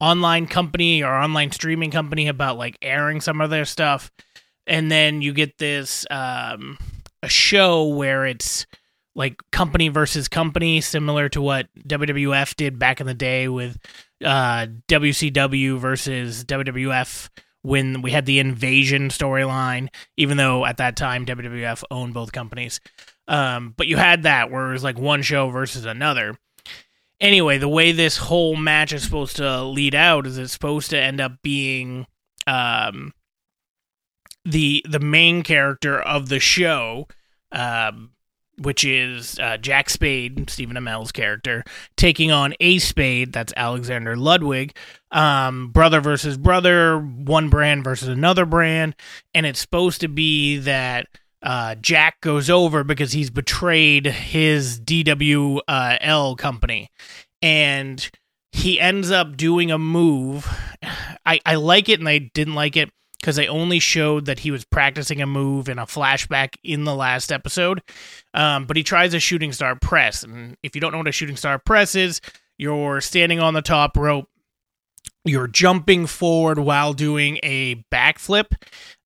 online 0.00 0.46
company 0.46 1.02
or 1.02 1.14
online 1.14 1.50
streaming 1.50 1.90
company 1.90 2.28
about 2.28 2.58
like 2.58 2.76
airing 2.82 3.20
some 3.20 3.40
of 3.40 3.50
their 3.50 3.64
stuff. 3.64 4.10
And 4.66 4.90
then 4.90 5.22
you 5.22 5.32
get 5.32 5.58
this 5.58 6.06
um, 6.10 6.78
a 7.22 7.28
show 7.28 7.86
where 7.88 8.26
it's 8.26 8.66
like 9.14 9.40
company 9.52 9.88
versus 9.88 10.28
company, 10.28 10.80
similar 10.80 11.28
to 11.30 11.40
what 11.40 11.68
WWF 11.86 12.56
did 12.56 12.78
back 12.78 13.00
in 13.00 13.06
the 13.06 13.14
day 13.14 13.48
with 13.48 13.78
uh, 14.24 14.66
WCW 14.88 15.78
versus 15.78 16.44
WWF 16.44 17.28
when 17.62 18.02
we 18.02 18.10
had 18.10 18.26
the 18.26 18.38
invasion 18.38 19.08
storyline, 19.08 19.88
even 20.16 20.36
though 20.36 20.66
at 20.66 20.76
that 20.76 20.96
time 20.96 21.24
WWF 21.24 21.82
owned 21.90 22.12
both 22.12 22.32
companies. 22.32 22.80
Um, 23.26 23.72
but 23.76 23.86
you 23.86 23.96
had 23.96 24.24
that 24.24 24.50
where 24.50 24.68
it 24.68 24.72
was 24.72 24.84
like 24.84 24.98
one 24.98 25.22
show 25.22 25.48
versus 25.48 25.84
another. 25.84 26.36
Anyway, 27.20 27.56
the 27.58 27.68
way 27.68 27.92
this 27.92 28.18
whole 28.18 28.56
match 28.56 28.92
is 28.92 29.02
supposed 29.02 29.36
to 29.36 29.62
lead 29.62 29.94
out 29.94 30.26
is 30.26 30.36
it's 30.36 30.52
supposed 30.52 30.90
to 30.90 31.00
end 31.00 31.20
up 31.20 31.40
being 31.42 32.06
um, 32.46 33.14
the 34.44 34.84
the 34.88 35.00
main 35.00 35.42
character 35.42 35.98
of 35.98 36.28
the 36.28 36.40
show, 36.40 37.08
um, 37.52 38.10
which 38.58 38.84
is 38.84 39.38
uh, 39.38 39.56
Jack 39.56 39.90
Spade, 39.90 40.48
Stephen 40.48 40.76
Amell's 40.76 41.12
character, 41.12 41.64
taking 41.96 42.30
on 42.30 42.54
Ace 42.60 42.86
Spade, 42.86 43.32
that's 43.32 43.52
Alexander 43.56 44.16
Ludwig, 44.16 44.76
um, 45.10 45.68
brother 45.68 46.00
versus 46.00 46.36
brother, 46.36 46.98
one 46.98 47.48
brand 47.48 47.84
versus 47.84 48.08
another 48.08 48.46
brand, 48.46 48.94
and 49.34 49.46
it's 49.46 49.60
supposed 49.60 50.00
to 50.00 50.08
be 50.08 50.58
that. 50.58 51.06
Uh, 51.42 51.74
Jack 51.74 52.22
goes 52.22 52.48
over 52.48 52.84
because 52.84 53.12
he's 53.12 53.28
betrayed 53.28 54.06
his 54.06 54.80
DWL 54.80 56.38
company, 56.38 56.88
and 57.42 58.10
he 58.50 58.80
ends 58.80 59.10
up 59.10 59.36
doing 59.36 59.70
a 59.70 59.76
move. 59.76 60.48
I, 61.26 61.40
I 61.44 61.56
like 61.56 61.90
it 61.90 61.98
and 61.98 62.08
I 62.08 62.30
didn't 62.32 62.54
like 62.54 62.76
it 62.78 62.90
because 63.24 63.36
they 63.36 63.48
only 63.48 63.78
showed 63.78 64.26
that 64.26 64.40
he 64.40 64.50
was 64.50 64.66
practicing 64.66 65.22
a 65.22 65.26
move 65.26 65.70
in 65.70 65.78
a 65.78 65.86
flashback 65.86 66.56
in 66.62 66.84
the 66.84 66.94
last 66.94 67.32
episode. 67.32 67.80
Um, 68.34 68.66
but 68.66 68.76
he 68.76 68.82
tries 68.82 69.14
a 69.14 69.18
shooting 69.18 69.50
star 69.50 69.76
press. 69.76 70.22
And 70.22 70.58
if 70.62 70.74
you 70.74 70.80
don't 70.82 70.92
know 70.92 70.98
what 70.98 71.08
a 71.08 71.12
shooting 71.12 71.38
star 71.38 71.58
press 71.58 71.94
is, 71.94 72.20
you're 72.58 73.00
standing 73.00 73.40
on 73.40 73.54
the 73.54 73.62
top 73.62 73.96
rope, 73.96 74.28
you're 75.24 75.46
jumping 75.46 76.06
forward 76.06 76.58
while 76.58 76.92
doing 76.92 77.38
a 77.42 77.76
backflip 77.90 78.52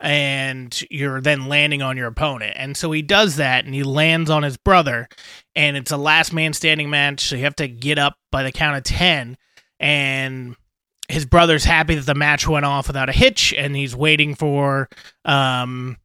and 0.00 0.82
you're 0.90 1.20
then 1.20 1.46
landing 1.46 1.80
on 1.80 1.96
your 1.96 2.08
opponent. 2.08 2.54
And 2.56 2.76
so 2.76 2.90
he 2.90 3.02
does 3.02 3.36
that 3.36 3.66
and 3.66 3.72
he 3.72 3.84
lands 3.84 4.30
on 4.30 4.42
his 4.42 4.56
brother 4.56 5.06
and 5.54 5.76
it's 5.76 5.92
a 5.92 5.96
last 5.96 6.32
man 6.32 6.54
standing 6.54 6.90
match. 6.90 7.20
So 7.20 7.36
you 7.36 7.44
have 7.44 7.54
to 7.56 7.68
get 7.68 8.00
up 8.00 8.16
by 8.32 8.42
the 8.42 8.50
count 8.50 8.78
of 8.78 8.82
10 8.82 9.36
and 9.78 10.56
his 11.08 11.24
brother's 11.26 11.64
happy 11.64 11.94
that 11.94 12.06
the 12.06 12.14
match 12.14 12.46
went 12.46 12.66
off 12.66 12.86
without 12.86 13.08
a 13.08 13.12
hitch 13.12 13.54
and 13.56 13.74
he's 13.74 13.96
waiting 13.96 14.34
for 14.34 14.88
um 15.24 15.96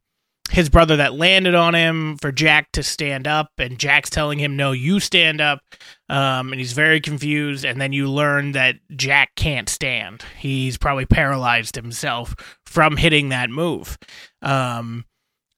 his 0.50 0.68
brother 0.68 0.96
that 0.96 1.14
landed 1.14 1.54
on 1.54 1.74
him 1.74 2.16
for 2.18 2.30
Jack 2.30 2.70
to 2.72 2.82
stand 2.82 3.26
up, 3.26 3.50
and 3.58 3.78
Jack's 3.78 4.10
telling 4.10 4.38
him, 4.38 4.56
No, 4.56 4.72
you 4.72 5.00
stand 5.00 5.40
up. 5.40 5.60
Um, 6.08 6.52
and 6.52 6.60
he's 6.60 6.74
very 6.74 7.00
confused. 7.00 7.64
And 7.64 7.80
then 7.80 7.92
you 7.92 8.10
learn 8.10 8.52
that 8.52 8.76
Jack 8.94 9.34
can't 9.36 9.68
stand. 9.68 10.22
He's 10.38 10.76
probably 10.76 11.06
paralyzed 11.06 11.76
himself 11.76 12.34
from 12.66 12.96
hitting 12.96 13.30
that 13.30 13.48
move. 13.48 13.96
Um, 14.42 15.06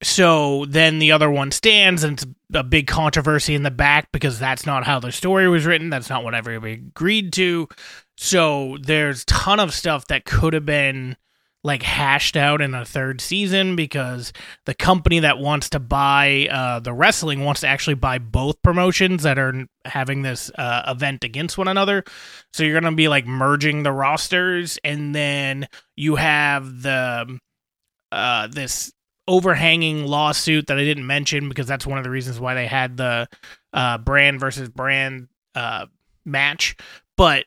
so 0.03 0.67
then 0.67 0.99
the 0.99 1.12
other 1.12 1.31
one 1.31 1.50
stands, 1.50 2.05
and 2.05 2.15
it's 2.15 2.26
a 2.55 2.62
big 2.62 2.87
controversy 2.87 3.55
in 3.55 3.65
the 3.65 3.71
back 3.71 4.09
because 4.12 4.38
that's 4.38 4.67
not 4.67 4.85
how 4.85 5.00
the 5.00 5.11
story 5.11 5.49
was 5.49 5.67
written. 5.67 5.91
That's 5.91 6.11
not 6.11 6.23
what 6.23 6.35
everybody 6.35 6.75
agreed 6.75 7.33
to. 7.35 7.69
So 8.16 8.76
there's 8.80 9.25
ton 9.25 9.61
of 9.61 9.75
stuff 9.75 10.06
that 10.08 10.25
could 10.25 10.54
have 10.54 10.66
been 10.66 11.16
like 11.66 11.82
hashed 11.82 12.37
out 12.37 12.62
in 12.62 12.75
a 12.75 12.85
third 12.85 13.20
season 13.20 13.75
because 13.75 14.32
the 14.66 14.75
company 14.75 15.18
that 15.18 15.38
wants 15.38 15.68
to 15.70 15.80
buy 15.80 16.46
uh, 16.50 16.78
the 16.78 16.92
wrestling 16.92 17.44
wants 17.44 17.62
to 17.62 17.66
actually 17.66 17.94
buy 17.94 18.18
both 18.18 18.62
promotions 18.62 19.25
that 19.25 19.37
are 19.37 19.66
having 19.85 20.23
this 20.23 20.49
uh, 20.56 20.82
event 20.87 21.25
against 21.25 21.58
one 21.58 21.66
another. 21.66 22.04
So 22.52 22.62
you're 22.62 22.80
going 22.80 22.90
to 22.90 22.96
be 22.96 23.08
like 23.08 23.26
merging 23.26 23.82
the 23.82 23.92
rosters, 23.92 24.78
and 24.85 25.12
then 25.12 25.66
you 25.96 26.14
have 26.14 26.82
the 26.82 27.38
uh, 28.12 28.46
this 28.46 28.92
overhanging 29.28 30.06
lawsuit 30.06 30.68
that 30.68 30.78
I 30.78 30.85
didn't 30.85 31.06
mention 31.06 31.49
because 31.49 31.66
that's 31.66 31.87
one 31.87 31.99
of 31.99 32.04
the 32.04 32.11
reasons 32.11 32.38
why 32.38 32.54
they 32.54 32.68
had 32.68 32.96
the 32.96 33.28
uh, 33.73 33.99
brand 33.99 34.38
versus 34.38 34.68
brand 34.68 35.28
uh, 35.56 35.87
match. 36.25 36.76
But 37.16 37.46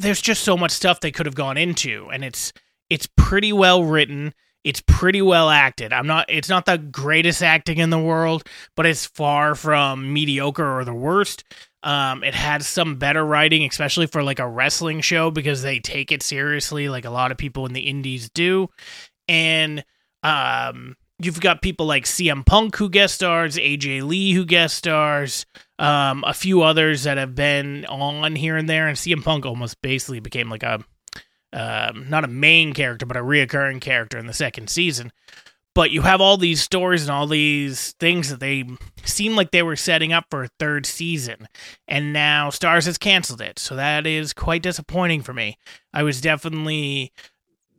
there's 0.00 0.20
just 0.20 0.42
so 0.42 0.56
much 0.56 0.70
stuff 0.70 1.00
they 1.00 1.12
could 1.12 1.26
have 1.26 1.34
gone 1.34 1.56
into, 1.56 2.08
and 2.10 2.24
it's 2.24 2.52
it's 2.88 3.08
pretty 3.16 3.52
well 3.52 3.84
written. 3.84 4.34
It's 4.62 4.82
pretty 4.86 5.22
well 5.22 5.48
acted. 5.48 5.92
I'm 5.92 6.06
not 6.06 6.26
it's 6.28 6.48
not 6.48 6.66
the 6.66 6.78
greatest 6.78 7.42
acting 7.42 7.78
in 7.78 7.90
the 7.90 7.98
world, 7.98 8.46
but 8.76 8.86
it's 8.86 9.06
far 9.06 9.54
from 9.54 10.12
mediocre 10.12 10.78
or 10.78 10.84
the 10.84 10.94
worst. 10.94 11.44
Um, 11.82 12.22
it 12.22 12.34
had 12.34 12.62
some 12.62 12.96
better 12.96 13.24
writing, 13.24 13.64
especially 13.64 14.06
for 14.06 14.22
like 14.22 14.38
a 14.38 14.48
wrestling 14.48 15.00
show 15.00 15.30
because 15.30 15.62
they 15.62 15.78
take 15.78 16.12
it 16.12 16.22
seriously, 16.22 16.90
like 16.90 17.06
a 17.06 17.10
lot 17.10 17.30
of 17.30 17.38
people 17.38 17.64
in 17.64 17.72
the 17.72 17.80
indies 17.80 18.28
do. 18.28 18.68
And 19.28 19.82
um, 20.22 20.96
you've 21.20 21.40
got 21.40 21.62
people 21.62 21.86
like 21.86 22.04
CM 22.04 22.44
Punk 22.44 22.76
who 22.76 22.88
guest 22.88 23.14
stars, 23.14 23.56
AJ 23.56 24.02
Lee 24.02 24.32
who 24.32 24.44
guest 24.44 24.76
stars, 24.76 25.46
um, 25.78 26.24
a 26.26 26.34
few 26.34 26.62
others 26.62 27.04
that 27.04 27.18
have 27.18 27.34
been 27.34 27.84
on 27.86 28.36
here 28.36 28.56
and 28.56 28.68
there, 28.68 28.88
and 28.88 28.96
CM 28.96 29.22
Punk 29.22 29.46
almost 29.46 29.80
basically 29.82 30.20
became 30.20 30.50
like 30.50 30.62
a 30.62 30.84
um, 31.52 32.08
not 32.08 32.24
a 32.24 32.28
main 32.28 32.72
character, 32.72 33.06
but 33.06 33.16
a 33.16 33.22
reoccurring 33.22 33.80
character 33.80 34.18
in 34.18 34.26
the 34.26 34.32
second 34.32 34.70
season. 34.70 35.12
But 35.74 35.90
you 35.90 36.02
have 36.02 36.20
all 36.20 36.36
these 36.36 36.62
stories 36.62 37.02
and 37.02 37.10
all 37.10 37.26
these 37.26 37.92
things 38.00 38.28
that 38.28 38.40
they 38.40 38.64
seem 39.04 39.36
like 39.36 39.50
they 39.50 39.62
were 39.62 39.76
setting 39.76 40.12
up 40.12 40.24
for 40.30 40.44
a 40.44 40.50
third 40.58 40.84
season, 40.84 41.48
and 41.86 42.12
now 42.12 42.50
Starz 42.50 42.86
has 42.86 42.98
canceled 42.98 43.40
it. 43.40 43.58
So 43.58 43.76
that 43.76 44.06
is 44.06 44.32
quite 44.32 44.62
disappointing 44.62 45.22
for 45.22 45.32
me. 45.32 45.58
I 45.92 46.02
was 46.02 46.20
definitely 46.20 47.12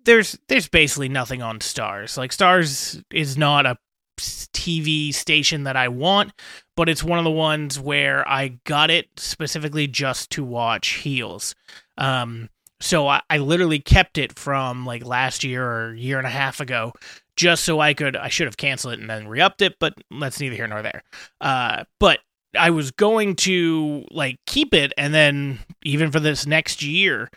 there's 0.06 0.38
there's 0.48 0.68
basically 0.68 1.10
nothing 1.10 1.42
on 1.42 1.60
Starz. 1.60 2.18
Like 2.18 2.32
Starz 2.32 3.04
is 3.12 3.38
not 3.38 3.66
a 3.66 3.78
TV 4.18 5.14
station 5.14 5.64
that 5.64 5.76
I 5.76 5.88
want, 5.88 6.34
but 6.76 6.90
it's 6.90 7.04
one 7.04 7.18
of 7.18 7.26
the 7.26 7.32
ones 7.32 7.80
where 7.80 8.28
I 8.28 8.60
got 8.66 8.92
it 8.92 9.08
specifically 9.18 9.88
just 9.88 10.30
to 10.32 10.44
watch 10.44 10.90
heels. 10.90 11.56
Um, 11.98 12.50
so 12.80 13.08
I, 13.08 13.22
I 13.30 13.38
literally 13.38 13.80
kept 13.80 14.18
it 14.18 14.38
from 14.38 14.86
like 14.86 15.06
last 15.06 15.44
year 15.44 15.66
or 15.66 15.94
year 15.94 16.18
and 16.18 16.28
a 16.28 16.32
half 16.32 16.60
ago 16.60 16.94
just 17.36 17.64
so 17.64 17.80
I 17.80 17.94
could 17.94 18.16
I 18.16 18.30
should 18.30 18.48
have 18.48 18.58
canceled 18.58 18.94
it 18.94 19.00
and 19.00 19.10
then 19.10 19.28
re-upped 19.28 19.62
it, 19.62 19.78
but 19.80 19.94
that's 20.20 20.40
neither 20.40 20.56
here 20.56 20.68
nor 20.68 20.82
there. 20.82 21.04
Uh, 21.40 21.86
but 22.00 22.20
I 22.58 22.70
was 22.70 22.92
going 22.92 23.36
to 23.38 24.06
like 24.12 24.40
keep 24.46 24.74
it 24.74 24.94
and 24.98 25.14
then 25.14 25.60
even 25.84 26.12
for 26.12 26.20
this 26.20 26.46
next 26.46 26.82
year 26.82 27.30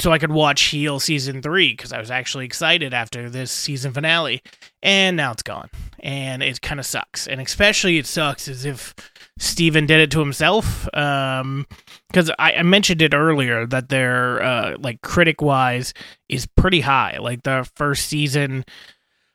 so 0.00 0.12
I 0.12 0.18
could 0.18 0.32
watch 0.32 0.62
Heel 0.62 0.98
season 0.98 1.42
3 1.42 1.76
cuz 1.76 1.92
I 1.92 1.98
was 1.98 2.10
actually 2.10 2.46
excited 2.46 2.94
after 2.94 3.28
this 3.28 3.50
season 3.50 3.92
finale 3.92 4.42
and 4.82 5.16
now 5.16 5.32
it's 5.32 5.42
gone 5.42 5.68
and 6.00 6.42
it 6.42 6.60
kind 6.60 6.80
of 6.80 6.86
sucks. 6.86 7.26
And 7.26 7.40
especially 7.40 7.98
it 7.98 8.06
sucks 8.06 8.48
as 8.48 8.64
if 8.64 8.94
Stephen 9.38 9.86
did 9.86 10.00
it 10.00 10.10
to 10.12 10.20
himself. 10.20 10.88
Um, 10.94 11.66
because 12.08 12.30
I, 12.38 12.54
I, 12.54 12.62
mentioned 12.62 13.02
it 13.02 13.14
earlier 13.14 13.66
that 13.66 13.88
their 13.88 14.42
uh 14.42 14.76
like 14.78 15.00
critic 15.02 15.40
wise 15.40 15.94
is 16.28 16.46
pretty 16.46 16.80
high. 16.80 17.18
Like 17.20 17.42
the 17.42 17.68
first 17.76 18.06
season 18.06 18.64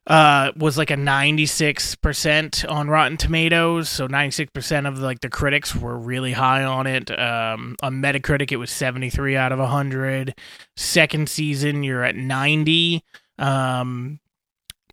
uh 0.08 0.52
was 0.56 0.78
like 0.78 0.92
a 0.92 0.96
96% 0.96 2.70
on 2.72 2.88
Rotten 2.90 3.18
Tomatoes, 3.18 3.90
so 3.90 4.08
96% 4.08 4.88
of 4.88 5.00
like 5.00 5.22
the 5.22 5.30
critics 5.30 5.76
were 5.76 5.98
really 5.98 6.34
high 6.34 6.64
on 6.64 6.88
it. 6.88 7.12
Um 7.18 7.76
on 7.82 8.02
Metacritic 8.02 8.52
it 8.52 8.58
was 8.58 8.72
73 8.72 9.36
out 9.36 9.52
of 9.52 9.60
100. 9.60 10.36
Second 10.76 11.30
season 11.30 11.84
you're 11.84 12.04
at 12.04 12.16
90. 12.16 13.04
Um 13.38 14.20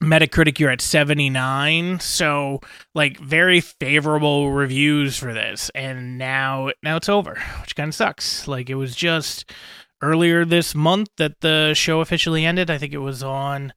Metacritic, 0.03 0.59
you're 0.59 0.71
at 0.71 0.81
79. 0.81 2.01
So, 2.01 2.61
like, 2.95 3.19
very 3.19 3.61
favorable 3.61 4.51
reviews 4.51 5.17
for 5.17 5.33
this. 5.33 5.71
And 5.75 6.19
now, 6.19 6.71
now 6.83 6.97
it's 6.97 7.09
over, 7.09 7.41
which 7.61 7.77
kind 7.77 7.89
of 7.89 7.95
sucks. 7.95 8.49
Like, 8.49 8.69
it 8.69 8.75
was 8.75 8.97
just 8.97 9.51
earlier 10.03 10.45
this 10.45 10.75
month 10.75 11.11
that 11.19 11.41
the 11.41 11.75
show 11.75 12.01
officially 12.01 12.45
ended. 12.45 12.69
I 12.69 12.79
think 12.79 12.93
it 12.93 12.99
was 12.99 13.23
on 13.23 13.73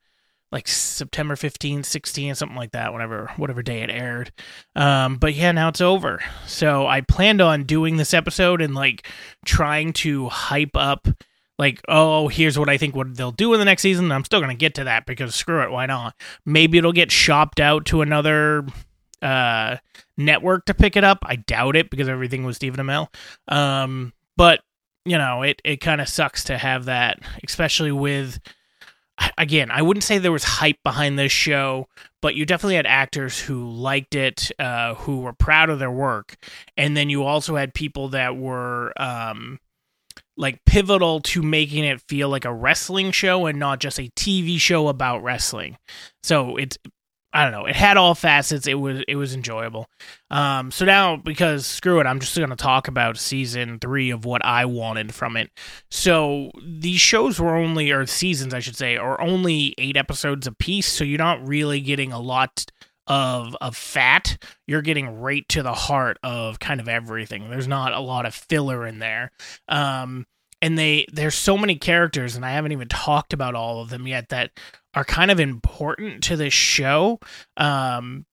like 0.55 0.69
September 0.69 1.35
15, 1.35 1.83
16, 1.83 2.33
something 2.33 2.55
like 2.55 2.71
that, 2.71 2.93
whatever, 2.93 3.29
whatever 3.35 3.61
day 3.61 3.81
it 3.81 3.89
aired. 3.89 4.31
Um, 4.73 5.17
but 5.17 5.33
yeah, 5.33 5.51
now 5.51 5.67
it's 5.67 5.81
over. 5.81 6.21
So 6.47 6.87
I 6.87 7.01
planned 7.01 7.41
on 7.41 7.63
doing 7.63 7.97
this 7.97 8.13
episode 8.13 8.61
and 8.61 8.73
like 8.73 9.05
trying 9.43 9.91
to 9.93 10.29
hype 10.29 10.77
up 10.77 11.09
like, 11.59 11.81
oh, 11.89 12.29
here's 12.29 12.57
what 12.57 12.69
I 12.69 12.77
think 12.77 12.95
what 12.95 13.17
they'll 13.17 13.33
do 13.33 13.51
in 13.51 13.59
the 13.59 13.65
next 13.65 13.81
season. 13.81 14.13
I'm 14.13 14.23
still 14.23 14.39
gonna 14.39 14.55
get 14.55 14.75
to 14.75 14.85
that 14.85 15.05
because 15.05 15.35
screw 15.35 15.61
it, 15.61 15.71
why 15.71 15.87
not? 15.87 16.15
Maybe 16.45 16.77
it'll 16.77 16.93
get 16.93 17.11
shopped 17.11 17.59
out 17.59 17.85
to 17.87 18.01
another 18.01 18.65
uh, 19.21 19.75
network 20.15 20.67
to 20.67 20.73
pick 20.73 20.95
it 20.95 21.03
up. 21.03 21.17
I 21.23 21.35
doubt 21.35 21.75
it 21.75 21.89
because 21.89 22.07
everything 22.07 22.45
was 22.45 22.55
Stephen 22.55 22.79
Amell. 22.85 23.09
Um, 23.49 24.13
but 24.37 24.61
you 25.03 25.17
know, 25.17 25.41
it 25.41 25.61
it 25.65 25.81
kind 25.81 25.99
of 25.99 26.07
sucks 26.07 26.45
to 26.45 26.57
have 26.57 26.85
that, 26.85 27.19
especially 27.45 27.91
with. 27.91 28.39
Again, 29.37 29.71
I 29.71 29.81
wouldn't 29.81 30.03
say 30.03 30.17
there 30.17 30.31
was 30.31 30.43
hype 30.43 30.81
behind 30.83 31.17
this 31.17 31.31
show, 31.31 31.87
but 32.21 32.35
you 32.35 32.45
definitely 32.45 32.75
had 32.75 32.85
actors 32.85 33.39
who 33.39 33.69
liked 33.69 34.15
it, 34.15 34.51
uh, 34.59 34.95
who 34.95 35.21
were 35.21 35.33
proud 35.33 35.69
of 35.69 35.79
their 35.79 35.91
work, 35.91 36.35
and 36.77 36.95
then 36.95 37.09
you 37.09 37.23
also 37.23 37.55
had 37.55 37.73
people 37.73 38.09
that 38.09 38.35
were 38.35 38.93
um, 38.97 39.59
like 40.37 40.63
pivotal 40.65 41.21
to 41.21 41.41
making 41.41 41.85
it 41.85 42.01
feel 42.01 42.29
like 42.29 42.45
a 42.45 42.53
wrestling 42.53 43.11
show 43.11 43.45
and 43.45 43.59
not 43.59 43.79
just 43.79 43.99
a 43.99 44.09
TV 44.17 44.59
show 44.59 44.87
about 44.87 45.23
wrestling. 45.23 45.77
So 46.23 46.57
it's 46.57 46.77
I 47.35 47.43
don't 47.43 47.51
know, 47.51 47.65
it 47.65 47.75
had 47.75 47.97
all 47.97 48.15
facets. 48.15 48.65
It 48.65 48.75
was 48.75 49.03
it 49.09 49.17
was 49.17 49.33
enjoyable. 49.33 49.89
Um 50.31 50.71
so 50.71 50.85
now 50.85 51.17
because 51.17 51.65
screw 51.65 51.99
it, 51.99 52.07
I'm 52.07 52.21
just 52.21 52.35
going 52.35 52.49
to 52.49 52.55
talk 52.55 52.87
about 52.87 53.17
season 53.17 53.77
3 53.79 54.09
of 54.11 54.23
what 54.23 54.43
I 54.45 54.63
wanted 54.65 55.13
from 55.13 55.35
it. 55.35 55.51
So 55.91 56.49
these 56.65 57.01
shows 57.01 57.39
were 57.39 57.55
only 57.55 57.91
or 57.91 58.05
seasons 58.05 58.53
I 58.53 58.61
should 58.61 58.77
say 58.77 58.95
are 58.95 59.19
only 59.19 59.75
8 59.77 59.97
episodes 59.97 60.47
a 60.47 60.53
piece, 60.53 60.87
so 60.87 61.03
you're 61.03 61.17
not 61.17 61.45
really 61.45 61.81
getting 61.81 62.13
a 62.13 62.19
lot 62.19 62.65
of 63.07 63.55
of 63.61 63.75
fat, 63.75 64.37
you're 64.65 64.81
getting 64.81 65.19
right 65.19 65.47
to 65.49 65.61
the 65.61 65.73
heart 65.73 66.17
of 66.23 66.59
kind 66.59 66.79
of 66.79 66.87
everything. 66.87 67.49
There's 67.49 67.67
not 67.67 67.93
a 67.93 67.99
lot 67.99 68.25
of 68.25 68.33
filler 68.33 68.87
in 68.87 68.99
there. 68.99 69.31
Um, 69.67 70.25
and 70.61 70.79
they 70.79 71.05
there's 71.11 71.35
so 71.35 71.57
many 71.57 71.75
characters, 71.75 72.35
and 72.35 72.45
I 72.45 72.51
haven't 72.51 72.71
even 72.71 72.87
talked 72.87 73.33
about 73.33 73.55
all 73.55 73.81
of 73.81 73.89
them 73.89 74.07
yet 74.07 74.29
that 74.29 74.51
are 74.95 75.03
kind 75.03 75.29
of 75.29 75.39
important 75.39 76.23
to 76.23 76.37
this 76.37 76.53
show. 76.53 77.19
Um, 77.57 78.25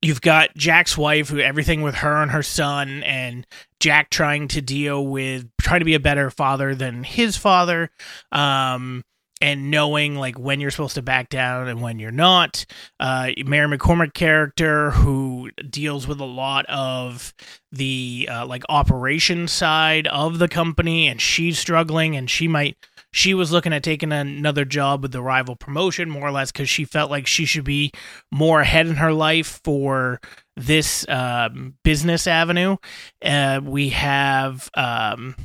you've 0.00 0.20
got 0.20 0.54
Jack's 0.56 0.96
wife, 0.96 1.28
who 1.28 1.40
everything 1.40 1.82
with 1.82 1.96
her 1.96 2.22
and 2.22 2.30
her 2.30 2.42
son, 2.42 3.02
and 3.02 3.46
Jack 3.80 4.10
trying 4.10 4.48
to 4.48 4.62
deal 4.62 5.04
with 5.04 5.48
trying 5.60 5.80
to 5.80 5.84
be 5.84 5.94
a 5.94 6.00
better 6.00 6.30
father 6.30 6.74
than 6.74 7.04
his 7.04 7.36
father. 7.36 7.90
Um, 8.30 9.04
and 9.40 9.70
knowing 9.70 10.14
like 10.14 10.38
when 10.38 10.60
you're 10.60 10.70
supposed 10.70 10.94
to 10.94 11.02
back 11.02 11.28
down 11.28 11.68
and 11.68 11.82
when 11.82 11.98
you're 11.98 12.10
not. 12.10 12.64
Uh, 12.98 13.30
Mary 13.44 13.76
McCormack 13.76 14.14
character 14.14 14.92
who 14.92 15.50
deals 15.68 16.06
with 16.06 16.20
a 16.20 16.24
lot 16.24 16.64
of 16.66 17.34
the 17.70 18.28
uh, 18.30 18.46
like 18.46 18.62
operation 18.70 19.46
side 19.48 20.06
of 20.06 20.38
the 20.38 20.48
company, 20.48 21.08
and 21.08 21.20
she's 21.20 21.58
struggling, 21.58 22.16
and 22.16 22.30
she 22.30 22.48
might 22.48 22.78
she 23.14 23.32
was 23.32 23.52
looking 23.52 23.72
at 23.72 23.84
taking 23.84 24.10
another 24.10 24.64
job 24.64 25.00
with 25.00 25.12
the 25.12 25.22
rival 25.22 25.54
promotion, 25.54 26.10
more 26.10 26.26
or 26.26 26.32
less, 26.32 26.50
because 26.50 26.68
she 26.68 26.84
felt 26.84 27.12
like 27.12 27.28
she 27.28 27.44
should 27.44 27.62
be 27.62 27.92
more 28.32 28.60
ahead 28.60 28.88
in 28.88 28.96
her 28.96 29.12
life 29.12 29.60
for 29.62 30.20
this 30.56 31.08
um, 31.08 31.74
business 31.84 32.26
avenue. 32.26 32.76
Uh, 33.24 33.60
we 33.62 33.90
have. 33.90 34.68
Um, 34.74 35.36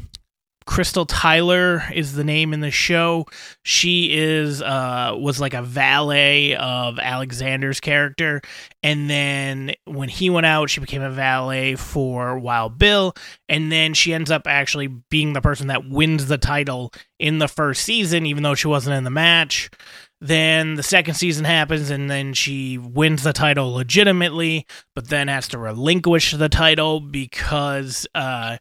Crystal 0.70 1.08
Tyler 1.08 1.82
is 1.96 2.14
the 2.14 2.24
name 2.24 2.54
in 2.54 2.60
the 2.60 2.70
show. 2.70 3.26
She 3.64 4.16
is 4.16 4.62
uh 4.62 5.16
was 5.18 5.40
like 5.40 5.56
a 5.56 5.64
valet 5.64 6.56
of 6.56 7.00
Alexander's 7.00 7.80
character 7.80 8.40
and 8.84 9.10
then 9.10 9.74
when 9.86 10.10
he 10.10 10.30
went 10.30 10.46
out 10.46 10.70
she 10.70 10.80
became 10.80 11.02
a 11.02 11.10
valet 11.10 11.74
for 11.74 12.38
Wild 12.38 12.78
Bill 12.78 13.16
and 13.50 13.72
then 13.72 13.96
she 13.96 14.14
ends 14.14 14.30
up 14.30 14.44
actually 14.46 14.86
being 15.10 15.34
the 15.34 15.42
person 15.42 15.68
that 15.68 15.90
wins 15.90 16.28
the 16.28 16.38
title 16.38 16.94
in 17.18 17.40
the 17.40 17.48
first 17.48 17.82
season 17.82 18.28
even 18.28 18.44
though 18.44 18.54
she 18.54 18.68
wasn't 18.68 18.96
in 18.96 19.06
the 19.06 19.10
match. 19.10 19.72
Then 20.22 20.76
the 20.76 20.84
second 20.84 21.14
season 21.14 21.46
happens, 21.46 21.90
and 21.90 22.12
then 22.12 22.34
she 22.34 22.78
wins 22.78 23.24
the 23.24 23.32
title 23.32 23.72
legitimately, 23.72 24.68
but 24.94 25.08
then 25.08 25.30
has 25.30 25.48
to 25.48 25.58
relinquish 25.58 26.34
the 26.34 26.50
title 26.50 27.00
because 27.00 28.06
uh, 28.14 28.58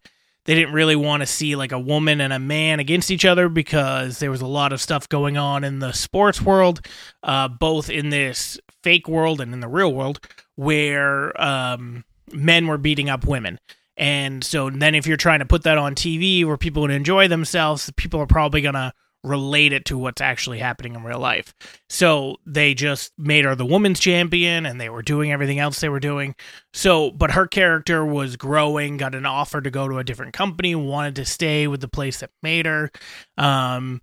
they 0.49 0.55
didn't 0.55 0.73
really 0.73 0.97
want 0.97 1.21
to 1.21 1.26
see 1.26 1.57
like 1.57 1.73
a 1.73 1.78
woman 1.78 2.23
and 2.23 2.33
a 2.33 2.38
man 2.38 2.81
against 2.81 3.11
each 3.11 3.26
other 3.26 3.50
because 3.50 4.19
there 4.19 4.31
was 4.31 4.40
a 4.40 4.47
lot 4.47 4.73
of 4.73 4.81
stuff 4.81 5.07
going 5.07 5.37
on 5.37 5.62
in 5.62 5.78
the 5.78 5.93
sports 5.93 6.40
world, 6.40 6.81
uh, 7.23 7.49
both 7.49 7.90
in 7.90 8.09
this 8.09 8.59
fake 8.83 9.07
world 9.07 9.43
and 9.43 9.52
in 9.52 9.61
the 9.61 9.69
real 9.69 9.93
world, 9.93 10.26
where 10.57 11.38
um, 11.38 12.02
men 12.33 12.67
were 12.67 12.78
beating 12.78 13.11
up 13.11 13.26
women. 13.26 13.59
And 13.99 14.43
so 14.43 14.71
then, 14.71 14.95
if 14.95 15.07
you're 15.07 15.19
trying 15.19 15.40
to 15.40 15.45
put 15.45 15.64
that 15.64 15.76
on 15.76 15.95
TV 15.95 16.47
where 16.47 16.57
people 16.57 16.81
would 16.81 16.93
enjoy 16.93 17.28
themselves, 17.28 17.93
people 17.99 18.19
are 18.19 18.26
probably 18.26 18.62
going 18.62 18.75
to 18.75 18.95
relate 19.25 19.73
it 19.73 19.85
to 19.87 19.99
what's 19.99 20.21
actually 20.21 20.59
happening 20.59 20.95
in 20.95 21.03
real 21.03 21.19
life. 21.19 21.53
So 21.89 22.37
they 22.47 22.75
just 22.75 23.13
made 23.19 23.45
her 23.45 23.55
the 23.55 23.67
women's 23.67 24.01
champion 24.01 24.67
and 24.67 24.81
they 24.81 24.89
were 24.89 25.03
doing 25.03 25.33
everything 25.33 25.59
else 25.59 25.81
they 25.81 25.89
were 25.89 26.01
doing. 26.01 26.35
So, 26.73 27.11
but 27.11 27.33
her 27.33 27.47
character 27.47 28.05
was 28.05 28.37
growing, 28.37 28.97
got 28.97 29.15
an 29.15 29.27
offer 29.27 29.61
to 29.61 29.71
go 29.71 29.89
to 29.89 29.99
a 29.99 30.05
different 30.05 30.33
company, 30.35 30.75
wanted 30.75 31.17
to 31.17 31.25
stay 31.25 31.67
with 31.67 31.81
the 31.81 31.89
place 31.89 32.21
that 32.21 32.31
made 32.43 32.67
her. 32.67 32.91
Um, 33.37 34.01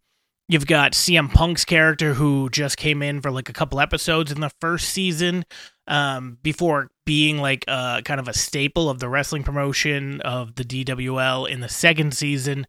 You've 0.48 0.68
got 0.68 0.92
CM 0.92 1.34
Punk's 1.34 1.66
character 1.66 2.14
who 2.14 2.52
just 2.52 2.78
came 2.78 3.02
in 3.02 3.20
for 3.20 3.32
like 3.32 3.50
a 3.50 3.54
couple 3.54 3.80
episodes 3.80 4.32
in 4.32 4.42
the 4.42 4.52
first 4.62 4.90
season 4.90 5.44
um, 5.88 6.38
before 6.44 6.92
being 7.04 7.40
like 7.40 7.66
a, 7.68 8.04
kind 8.06 8.20
of 8.20 8.28
a 8.28 8.34
staple 8.34 8.88
of 8.88 9.00
the 9.00 9.10
wrestling 9.10 9.44
promotion 9.44 10.22
of 10.22 10.54
the 10.54 10.64
DWL 10.64 11.50
in 11.50 11.62
the 11.62 11.70
second 11.70 12.14
season. 12.14 12.68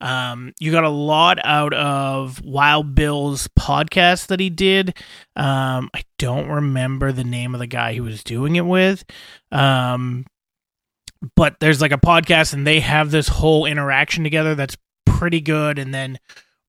Um, 0.00 0.52
you 0.60 0.70
got 0.70 0.84
a 0.84 0.88
lot 0.88 1.38
out 1.44 1.74
of 1.74 2.42
Wild 2.42 2.94
Bill's 2.94 3.48
podcast 3.58 4.28
that 4.28 4.40
he 4.40 4.50
did. 4.50 4.96
Um, 5.34 5.90
I 5.94 6.02
don't 6.18 6.48
remember 6.48 7.12
the 7.12 7.24
name 7.24 7.54
of 7.54 7.60
the 7.60 7.66
guy 7.66 7.92
he 7.92 8.00
was 8.00 8.22
doing 8.22 8.56
it 8.56 8.66
with. 8.66 9.04
Um, 9.50 10.24
but 11.34 11.58
there's 11.60 11.80
like 11.80 11.92
a 11.92 11.98
podcast 11.98 12.52
and 12.52 12.66
they 12.66 12.80
have 12.80 13.10
this 13.10 13.28
whole 13.28 13.66
interaction 13.66 14.22
together 14.22 14.54
that's 14.54 14.76
pretty 15.04 15.40
good. 15.40 15.78
And 15.78 15.92
then 15.92 16.18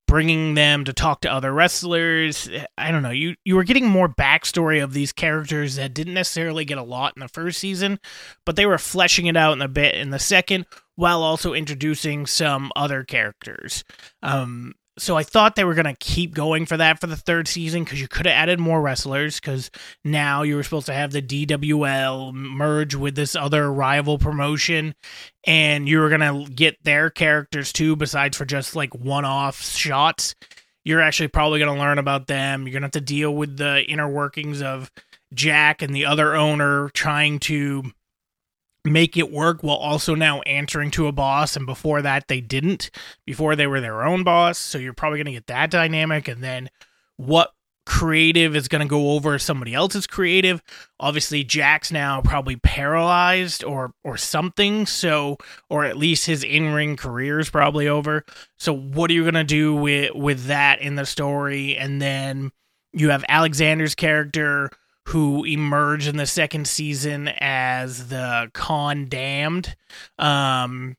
bringing 0.10 0.56
them 0.56 0.84
to 0.86 0.92
talk 0.92 1.22
to 1.22 1.32
other 1.32 1.54
wrestlers. 1.54 2.50
I 2.78 2.92
don't 2.92 3.04
know. 3.04 3.12
You 3.12 3.36
you 3.46 3.56
were 3.56 3.64
getting 3.64 3.88
more 3.88 4.10
backstory 4.10 4.84
of 4.84 4.94
these 4.94 5.12
characters 5.12 5.76
that 5.76 5.94
didn't 5.94 6.16
necessarily 6.16 6.66
get 6.66 6.80
a 6.80 6.84
lot 6.84 7.14
in 7.16 7.20
the 7.20 7.28
first 7.28 7.60
season, 7.60 8.00
but 8.44 8.56
they 8.56 8.66
were 8.66 8.80
fleshing 8.80 9.28
it 9.28 9.38
out 9.38 9.54
in 9.54 9.62
a 9.62 9.68
bit 9.68 9.94
in 9.94 10.10
the 10.10 10.20
second, 10.20 10.66
while 10.96 11.22
also 11.22 11.54
introducing 11.54 12.26
some 12.26 12.72
other 12.76 13.04
characters. 13.04 13.84
Um, 14.24 14.74
so 15.00 15.18
I 15.18 15.24
thought 15.24 15.56
they 15.56 15.64
were 15.64 15.74
going 15.74 15.86
to 15.86 15.96
keep 15.96 16.34
going 16.34 16.66
for 16.66 16.78
that 16.78 17.00
for 17.00 17.08
the 17.08 17.16
third 17.16 17.48
season 17.48 17.84
because 17.84 18.02
you 18.02 18.08
could 18.08 18.26
have 18.26 18.34
added 18.34 18.60
more 18.60 18.82
wrestlers 18.82 19.40
because 19.40 19.72
now 20.04 20.44
you 20.44 20.56
were 20.56 20.64
supposed 20.64 20.86
to 20.88 20.94
have 20.94 21.12
the 21.12 21.22
DWL 21.22 22.34
merge 22.34 22.96
with 22.96 23.16
this 23.16 23.36
other 23.36 23.72
rival 23.72 24.18
promotion 24.18 24.96
and 25.46 25.88
you 25.88 26.00
were 26.00 26.10
going 26.10 26.46
to 26.46 26.52
get 26.52 26.84
their 26.84 27.10
characters 27.10 27.74
too, 27.74 27.96
besides 27.96 28.38
for 28.38 28.46
just 28.46 28.76
like 28.76 28.94
one 28.94 29.26
off 29.26 29.62
shots. 29.62 30.36
You're 30.84 31.02
actually 31.02 31.28
probably 31.30 31.60
going 31.60 31.74
to 31.74 31.80
learn 31.80 31.98
about 31.98 32.28
them. 32.28 32.64
You're 32.64 32.74
going 32.74 32.82
to 32.82 32.88
have 32.88 32.92
to 32.92 33.02
deal 33.02 33.34
with 33.34 33.58
the 33.58 33.84
inner 33.84 34.10
workings 34.10 34.62
of 34.62 34.92
Jack 35.34 35.82
and 35.82 35.94
the 35.94 36.06
other 36.06 36.36
owner 36.36 36.90
trying 36.90 37.40
to 37.40 37.92
make 38.90 39.18
it 39.18 39.32
work 39.32 39.62
while 39.62 39.78
also 39.78 40.16
now 40.16 40.42
answering 40.42 40.92
to 40.92 41.08
a 41.08 41.12
boss 41.12 41.56
and 41.56 41.66
before 41.66 42.02
that 42.02 42.28
they 42.28 42.42
didn't. 42.42 42.90
Before 43.26 43.56
they 43.56 43.68
were 43.68 43.82
their 43.82 44.04
own 44.04 44.24
boss 44.24 44.58
so 44.58 44.78
you're 44.78 44.94
probably 44.94 45.20
going 45.20 45.26
to 45.28 45.32
get 45.32 45.48
that 45.48 45.72
dynamic 45.72 46.28
and 46.28 46.44
then 46.44 46.70
what 47.18 47.52
creative 47.86 48.56
is 48.56 48.68
going 48.68 48.82
to 48.82 48.88
go 48.88 49.12
over 49.12 49.40
somebody 49.40 49.74
else's 49.74 50.06
creative? 50.06 50.62
Obviously 51.00 51.44
jack's 51.44 51.92
now 51.92 52.22
probably 52.22 52.56
paralyzed 52.58 53.64
or 53.64 53.94
or 54.04 54.18
something 54.18 54.86
so 54.86 55.38
or 55.70 55.86
at 55.86 55.98
least 55.98 56.26
his 56.26 56.44
in-ring 56.44 56.96
career 56.96 57.40
is 57.40 57.50
probably 57.50 57.88
over. 57.88 58.26
So 58.58 58.76
what 58.76 59.10
are 59.10 59.14
you 59.14 59.24
going 59.24 59.34
to 59.34 59.44
do 59.44 59.76
with 59.76 60.14
with 60.14 60.46
that 60.46 60.82
in 60.82 60.96
the 60.96 61.06
story? 61.06 61.78
And 61.78 62.02
then 62.02 62.52
you 62.94 63.10
have 63.10 63.24
alexander's 63.28 63.96
character 63.96 64.72
who 65.10 65.44
emerged 65.44 66.08
in 66.08 66.18
the 66.18 66.28
second 66.28 66.68
season 66.68 67.30
as 67.40 68.10
the 68.10 68.52
condemned. 68.54 69.76
Um, 70.20 70.96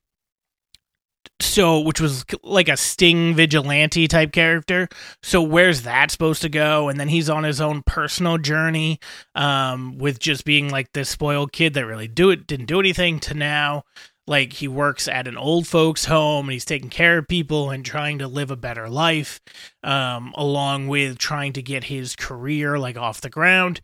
so 1.41 1.81
which 1.81 2.01
was 2.01 2.25
like 2.43 2.69
a 2.69 2.77
sting 2.77 3.35
vigilante 3.35 4.09
type 4.09 4.33
character. 4.33 4.89
So 5.23 5.41
where's 5.41 5.83
that 5.83 6.11
supposed 6.11 6.43
to 6.43 6.49
go? 6.49 6.89
And 6.89 6.99
then 6.99 7.09
he's 7.09 7.31
on 7.31 7.45
his 7.45 7.61
own 7.61 7.83
personal 7.87 8.37
journey 8.37 8.99
um 9.37 9.97
with 9.99 10.19
just 10.19 10.45
being 10.45 10.71
like 10.71 10.93
this 10.93 11.09
spoiled 11.09 11.53
kid 11.53 11.75
that 11.75 11.87
really 11.87 12.09
do 12.09 12.31
it 12.31 12.47
didn't 12.49 12.67
do 12.67 12.81
anything 12.81 13.21
to 13.21 13.35
now 13.35 13.85
like 14.31 14.53
he 14.53 14.69
works 14.69 15.09
at 15.09 15.27
an 15.27 15.37
old 15.37 15.67
folks 15.67 16.05
home 16.05 16.47
and 16.47 16.53
he's 16.53 16.65
taking 16.65 16.89
care 16.89 17.19
of 17.19 17.27
people 17.27 17.71
and 17.71 17.85
trying 17.85 18.21
to 18.21 18.29
live 18.29 18.53
a 18.53 18.57
better 18.57 18.89
life 18.89 19.41
um, 19.83 20.33
along 20.37 20.87
with 20.87 21.19
trying 21.19 21.53
to 21.53 21.61
get 21.61 21.85
his 21.85 22.15
career 22.15 22.79
like 22.79 22.97
off 22.97 23.21
the 23.21 23.29
ground. 23.29 23.81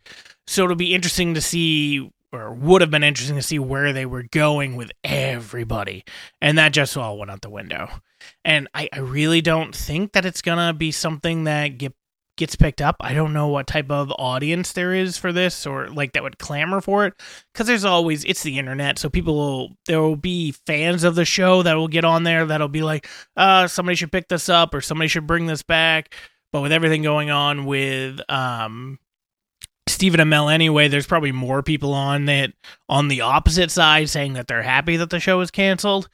So 0.47 0.63
it'll 0.63 0.77
be 0.77 0.95
interesting 0.95 1.33
to 1.33 1.41
see 1.41 2.09
or 2.31 2.53
would 2.53 2.79
have 2.79 2.89
been 2.91 3.03
interesting 3.03 3.35
to 3.35 3.41
see 3.41 3.59
where 3.59 3.91
they 3.91 4.05
were 4.05 4.23
going 4.31 4.77
with 4.77 4.91
everybody. 5.03 6.05
And 6.41 6.57
that 6.57 6.71
just 6.71 6.95
all 6.95 7.17
went 7.17 7.29
out 7.29 7.41
the 7.41 7.49
window. 7.49 7.89
And 8.45 8.69
I, 8.73 8.87
I 8.93 8.99
really 8.99 9.41
don't 9.41 9.75
think 9.75 10.13
that 10.13 10.25
it's 10.25 10.41
gonna 10.41 10.73
be 10.73 10.91
something 10.91 11.43
that 11.43 11.77
get 11.77 11.93
gets 12.37 12.55
picked 12.55 12.81
up. 12.81 12.95
I 13.01 13.13
don't 13.13 13.33
know 13.33 13.47
what 13.47 13.67
type 13.67 13.91
of 13.91 14.11
audience 14.17 14.71
there 14.71 14.93
is 14.93 15.17
for 15.17 15.33
this 15.33 15.65
or 15.65 15.89
like 15.89 16.13
that 16.13 16.23
would 16.23 16.39
clamor 16.39 16.79
for 16.81 17.05
it 17.05 17.13
cuz 17.53 17.67
there's 17.67 17.85
always 17.85 18.23
it's 18.25 18.43
the 18.43 18.57
internet 18.57 18.99
so 18.99 19.09
people 19.09 19.35
will 19.35 19.77
there 19.85 20.01
will 20.01 20.15
be 20.15 20.51
fans 20.65 21.03
of 21.03 21.15
the 21.15 21.25
show 21.25 21.63
that 21.63 21.73
will 21.73 21.87
get 21.87 22.05
on 22.05 22.23
there 22.23 22.45
that'll 22.45 22.67
be 22.67 22.83
like 22.83 23.07
uh 23.35 23.67
somebody 23.67 23.95
should 23.95 24.11
pick 24.11 24.27
this 24.29 24.47
up 24.49 24.73
or 24.73 24.81
somebody 24.81 25.07
should 25.07 25.27
bring 25.27 25.47
this 25.47 25.63
back. 25.63 26.13
But 26.53 26.61
with 26.61 26.71
everything 26.71 27.01
going 27.01 27.29
on 27.29 27.65
with 27.65 28.19
um 28.29 28.99
Stephen 29.87 30.19
Amell 30.19 30.53
anyway, 30.53 30.87
there's 30.87 31.07
probably 31.07 31.31
more 31.31 31.63
people 31.63 31.93
on 31.93 32.27
it 32.29 32.53
on 32.89 33.07
the 33.07 33.21
opposite 33.21 33.71
side 33.71 34.09
saying 34.09 34.33
that 34.33 34.47
they're 34.47 34.61
happy 34.61 34.97
that 34.97 35.09
the 35.09 35.19
show 35.19 35.39
is 35.41 35.51
canceled. 35.51 36.09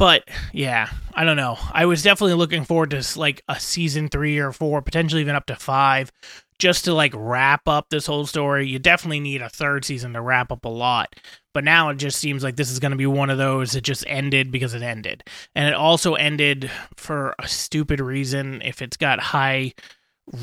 But 0.00 0.30
yeah, 0.54 0.88
I 1.12 1.24
don't 1.24 1.36
know. 1.36 1.58
I 1.74 1.84
was 1.84 2.02
definitely 2.02 2.32
looking 2.32 2.64
forward 2.64 2.88
to 2.92 3.18
like 3.18 3.42
a 3.50 3.60
season 3.60 4.08
three 4.08 4.38
or 4.38 4.50
four, 4.50 4.80
potentially 4.80 5.20
even 5.20 5.34
up 5.34 5.44
to 5.44 5.56
five, 5.56 6.10
just 6.58 6.86
to 6.86 6.94
like 6.94 7.12
wrap 7.14 7.68
up 7.68 7.90
this 7.90 8.06
whole 8.06 8.24
story. 8.24 8.66
You 8.66 8.78
definitely 8.78 9.20
need 9.20 9.42
a 9.42 9.50
third 9.50 9.84
season 9.84 10.14
to 10.14 10.22
wrap 10.22 10.50
up 10.50 10.64
a 10.64 10.70
lot. 10.70 11.16
But 11.52 11.64
now 11.64 11.90
it 11.90 11.96
just 11.96 12.18
seems 12.18 12.42
like 12.42 12.56
this 12.56 12.70
is 12.70 12.78
going 12.78 12.92
to 12.92 12.96
be 12.96 13.04
one 13.06 13.28
of 13.28 13.36
those 13.36 13.72
that 13.72 13.82
just 13.82 14.06
ended 14.06 14.50
because 14.50 14.72
it 14.72 14.80
ended. 14.80 15.22
And 15.54 15.68
it 15.68 15.74
also 15.74 16.14
ended 16.14 16.70
for 16.96 17.34
a 17.38 17.46
stupid 17.46 18.00
reason. 18.00 18.62
If 18.62 18.80
it's 18.80 18.96
got 18.96 19.20
high 19.20 19.74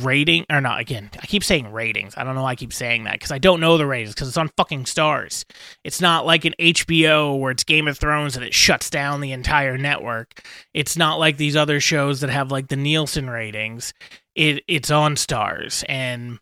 rating 0.01 0.45
or 0.49 0.59
not 0.59 0.81
again 0.81 1.09
i 1.21 1.25
keep 1.25 1.43
saying 1.43 1.71
ratings. 1.71 2.13
I 2.17 2.23
don't 2.23 2.35
know 2.35 2.43
why 2.43 2.51
i 2.51 2.55
keep 2.55 2.73
saying 2.73 3.05
that 3.05 3.13
because 3.13 3.31
i 3.31 3.37
don't 3.37 3.61
know 3.61 3.77
the 3.77 3.85
ratings 3.85 4.13
because 4.13 4.27
it's 4.27 4.37
on 4.37 4.49
fucking 4.57 4.83
Starz. 4.83 5.45
It's 5.83 6.01
not 6.01 6.25
like 6.25 6.45
an 6.45 6.53
hbo 6.59 7.39
where 7.39 7.51
it's 7.51 7.63
game 7.63 7.87
of 7.87 7.97
thrones 7.97 8.35
and 8.35 8.43
it 8.43 8.53
shuts 8.53 8.89
down 8.89 9.21
the 9.21 9.31
entire 9.31 9.77
network. 9.77 10.45
It's 10.73 10.97
not 10.97 11.19
like 11.19 11.37
these 11.37 11.55
other 11.55 11.79
shows 11.79 12.21
that 12.21 12.29
have 12.29 12.51
like 12.51 12.67
the 12.67 12.75
nielsen 12.75 13.29
ratings. 13.29 13.93
It 14.35 14.63
it's 14.67 14.91
on 14.91 15.15
Starz 15.15 15.83
and 15.87 16.39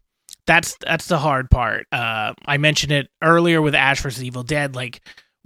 that's 0.47 0.75
that's 0.81 1.07
the 1.07 1.19
hard 1.19 1.49
part. 1.51 1.85
Uh 1.91 2.33
i 2.45 2.57
mentioned 2.57 2.91
it 2.91 3.09
earlier 3.21 3.61
with 3.61 3.75
ash 3.75 4.01
vs 4.01 4.23
evil 4.23 4.43
dead 4.43 4.75
like 4.75 5.01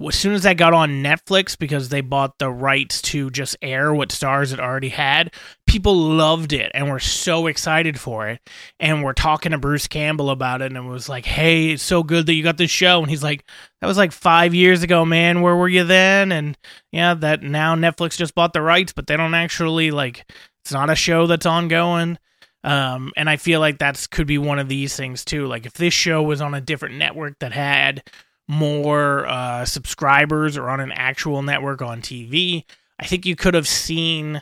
as 0.08 0.16
soon 0.16 0.34
as 0.34 0.44
that 0.44 0.58
got 0.58 0.74
on 0.74 1.04
Netflix 1.04 1.58
because 1.58 1.90
they 1.90 2.02
bought 2.02 2.40
the 2.40 2.50
rights 2.50 3.02
to 3.02 3.30
just 3.30 3.58
air 3.62 3.94
what 3.94 4.10
Starz 4.10 4.54
it 4.54 4.60
already 4.60 4.90
had, 4.90 5.34
people 5.70 5.96
loved 5.96 6.52
it 6.52 6.72
and 6.74 6.90
were 6.90 7.00
so 7.00 7.46
excited 7.46 8.00
for 8.00 8.28
it. 8.28 8.42
And 8.80 9.04
we're 9.04 9.14
talking 9.14 9.52
to 9.52 9.60
Bruce 9.60 9.88
Campbell 9.88 10.32
about 10.32 10.64
it 10.64 10.72
and 10.72 10.78
it 10.78 10.90
was 10.90 11.08
like, 11.08 11.26
hey, 11.26 11.70
it's 11.70 11.84
so 11.84 12.02
good 12.02 12.26
that 12.26 12.34
you 12.34 12.42
got 12.42 12.58
this 12.58 12.72
show. 12.72 13.00
And 13.00 13.08
he's 13.08 13.22
like, 13.22 13.46
that 13.80 13.86
was 13.86 13.98
like 13.98 14.12
five 14.12 14.56
years 14.56 14.82
ago, 14.82 15.06
man. 15.06 15.44
Where 15.44 15.56
were 15.56 15.68
you 15.68 15.84
then? 15.84 16.32
And 16.32 16.58
yeah, 16.92 17.14
that 17.14 17.44
now 17.44 17.76
Netflix 17.76 18.18
just 18.18 18.34
bought 18.34 18.54
the 18.54 18.64
rights, 18.64 18.94
but 18.94 19.06
they 19.06 19.16
don't 19.16 19.36
actually 19.36 19.92
like 19.92 20.26
It's 20.64 20.72
not 20.72 20.90
a 20.90 20.96
show 20.96 21.28
that's 21.28 21.46
ongoing. 21.46 22.18
Um, 22.64 23.14
and 23.16 23.30
I 23.30 23.38
feel 23.38 23.60
like 23.60 23.78
that's 23.78 24.08
could 24.08 24.26
be 24.26 24.40
one 24.40 24.58
of 24.58 24.70
these 24.70 24.96
things 24.96 25.24
too. 25.24 25.46
Like 25.46 25.68
if 25.68 25.74
this 25.74 25.94
show 25.94 26.24
was 26.24 26.42
on 26.42 26.56
a 26.56 26.62
different 26.62 26.96
network 26.96 27.38
that 27.40 27.54
had 27.54 28.02
more 28.48 29.28
uh, 29.28 29.66
subscribers 29.66 30.58
or 30.58 30.68
on 30.68 30.80
an 30.80 30.92
actual 30.94 31.44
network 31.44 31.84
on 31.84 32.02
TV, 32.02 32.66
I 33.00 33.06
think 33.06 33.28
you 33.28 33.36
could 33.36 33.54
have 33.54 33.68
seen 33.68 34.42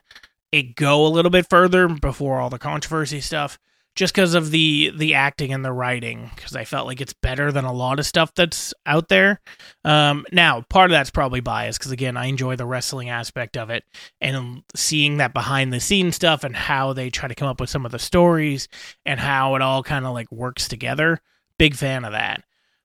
it 0.52 0.76
go 0.76 1.06
a 1.06 1.10
little 1.10 1.32
bit 1.32 1.50
further 1.50 1.88
before 1.88 2.40
all 2.40 2.50
the 2.50 2.60
controversy 2.60 3.22
stuff 3.22 3.60
just 3.98 4.14
because 4.14 4.36
of 4.36 4.52
the 4.52 4.94
the 4.96 5.16
acting 5.16 5.52
and 5.52 5.66
the 5.66 5.72
writing 5.72 6.30
because 6.36 6.56
i 6.56 6.64
felt 6.64 6.86
like 6.86 7.02
it's 7.02 7.14
better 7.14 7.52
than 7.52 7.66
a 7.66 7.74
lot 7.74 7.98
of 7.98 8.06
stuff 8.06 8.32
that's 8.36 8.74
out 8.86 9.10
there. 9.10 9.42
Um, 9.84 10.24
now 10.32 10.62
part 10.70 10.92
of 10.92 10.96
that's 10.96 11.10
probably 11.10 11.40
biased 11.40 11.80
because 11.80 11.92
again 11.92 12.16
i 12.16 12.28
enjoy 12.28 12.56
the 12.56 12.66
wrestling 12.66 13.10
aspect 13.10 13.58
of 13.58 13.70
it 13.72 13.84
and 14.22 14.64
seeing 14.76 15.18
that 15.18 15.34
behind 15.34 15.74
the 15.74 15.80
scenes 15.80 16.16
stuff 16.16 16.44
and 16.44 16.56
how 16.56 16.94
they 16.94 17.10
try 17.10 17.28
to 17.28 17.36
come 17.36 17.48
up 17.48 17.60
with 17.60 17.72
some 17.72 17.86
of 17.86 17.92
the 17.92 18.00
stories 18.00 18.68
and 19.06 19.20
how 19.20 19.56
it 19.56 19.62
all 19.62 19.82
kind 19.84 20.06
of 20.06 20.14
like 20.14 20.32
works 20.32 20.68
together. 20.68 21.20
Big 21.58 21.76
fan 21.76 22.06
of 22.06 22.12
that. 22.12 22.44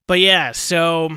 But 0.09 0.19
yeah 0.19 0.53
so 0.53 1.11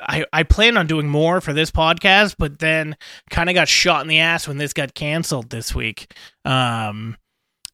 I, 0.00 0.24
I 0.32 0.42
plan 0.42 0.76
on 0.76 0.86
doing 0.86 1.08
more 1.08 1.40
for 1.40 1.52
this 1.52 1.70
podcast, 1.70 2.36
but 2.38 2.58
then 2.58 2.96
kind 3.30 3.48
of 3.48 3.54
got 3.54 3.68
shot 3.68 4.02
in 4.02 4.08
the 4.08 4.20
ass 4.20 4.46
when 4.46 4.58
this 4.58 4.72
got 4.72 4.94
canceled 4.94 5.50
this 5.50 5.74
week. 5.74 6.14
Um, 6.44 7.16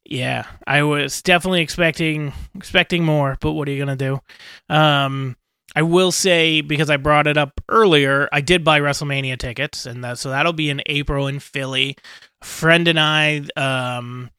yeah, 0.05 0.47
I 0.67 0.83
was 0.83 1.23
definitely 1.23 1.63
expecting 1.63 2.33
expecting 2.55 3.05
more, 3.05 3.37
but 3.41 3.53
what 3.53 3.69
are 3.69 3.73
you 3.73 3.85
gonna 3.85 3.97
do? 3.97 4.21
Um, 4.69 5.37
I 5.75 5.83
will 5.83 6.13
say 6.13 6.61
because 6.61 6.91
I 6.91 6.99
brought 6.99 7.27
it 7.27 7.37
up 7.37 7.61
earlier, 7.69 8.29
I 8.31 8.41
did 8.41 8.65
buy 8.65 8.81
WrestleMania 8.81 9.39
tickets, 9.39 9.87
and 9.87 10.05
that, 10.05 10.19
so 10.19 10.31
that'll 10.31 10.53
be 10.53 10.71
in 10.71 10.83
April 10.87 11.27
in 11.27 11.41
Philly. 11.41 11.97
A 12.43 12.45
friend 12.45 12.87
and 12.87 13.01
I, 13.01 13.43
um, 13.57 14.31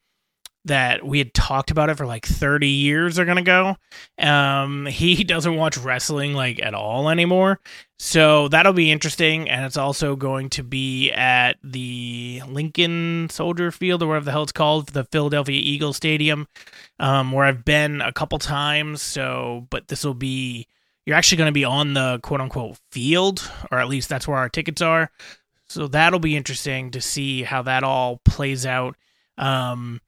that 0.66 1.04
we 1.04 1.18
had 1.18 1.32
talked 1.34 1.70
about 1.70 1.90
it 1.90 1.96
for 1.96 2.06
like 2.06 2.26
30 2.26 2.68
years 2.68 3.18
are 3.18 3.24
going 3.24 3.36
to 3.36 3.42
go. 3.42 3.76
Um, 4.18 4.86
he 4.86 5.24
doesn't 5.24 5.56
watch 5.56 5.76
wrestling 5.76 6.34
like 6.34 6.60
at 6.60 6.74
all 6.74 7.08
anymore. 7.08 7.60
So 7.98 8.48
that'll 8.48 8.72
be 8.72 8.90
interesting. 8.90 9.48
And 9.48 9.64
it's 9.64 9.76
also 9.76 10.16
going 10.16 10.50
to 10.50 10.62
be 10.62 11.10
at 11.12 11.54
the 11.64 12.42
Lincoln 12.46 13.28
Soldier 13.30 13.70
Field 13.70 14.02
or 14.02 14.08
whatever 14.08 14.26
the 14.26 14.32
hell 14.32 14.42
it's 14.42 14.52
called, 14.52 14.88
the 14.88 15.04
Philadelphia 15.04 15.58
Eagles 15.58 15.96
Stadium, 15.96 16.46
um, 16.98 17.32
where 17.32 17.46
I've 17.46 17.64
been 17.64 18.00
a 18.00 18.12
couple 18.12 18.38
times. 18.38 19.00
So, 19.02 19.66
but 19.70 19.88
this 19.88 20.04
will 20.04 20.14
be, 20.14 20.66
you're 21.06 21.16
actually 21.16 21.38
going 21.38 21.48
to 21.48 21.52
be 21.52 21.64
on 21.64 21.94
the 21.94 22.20
quote 22.22 22.40
unquote 22.40 22.78
field, 22.90 23.50
or 23.70 23.78
at 23.78 23.88
least 23.88 24.08
that's 24.08 24.28
where 24.28 24.38
our 24.38 24.48
tickets 24.48 24.82
are. 24.82 25.10
So 25.68 25.88
that'll 25.88 26.20
be 26.20 26.36
interesting 26.36 26.90
to 26.92 27.00
see 27.00 27.42
how 27.42 27.62
that 27.62 27.82
all 27.82 28.20
plays 28.24 28.66
out. 28.66 28.96
Um, 29.38 30.00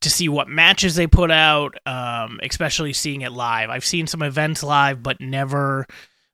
to 0.00 0.10
see 0.10 0.28
what 0.28 0.48
matches 0.48 0.94
they 0.94 1.06
put 1.06 1.30
out, 1.30 1.76
um, 1.86 2.40
especially 2.42 2.92
seeing 2.92 3.22
it 3.22 3.32
live. 3.32 3.70
I've 3.70 3.84
seen 3.84 4.06
some 4.06 4.22
events 4.22 4.62
live, 4.62 5.02
but 5.02 5.20
never 5.20 5.86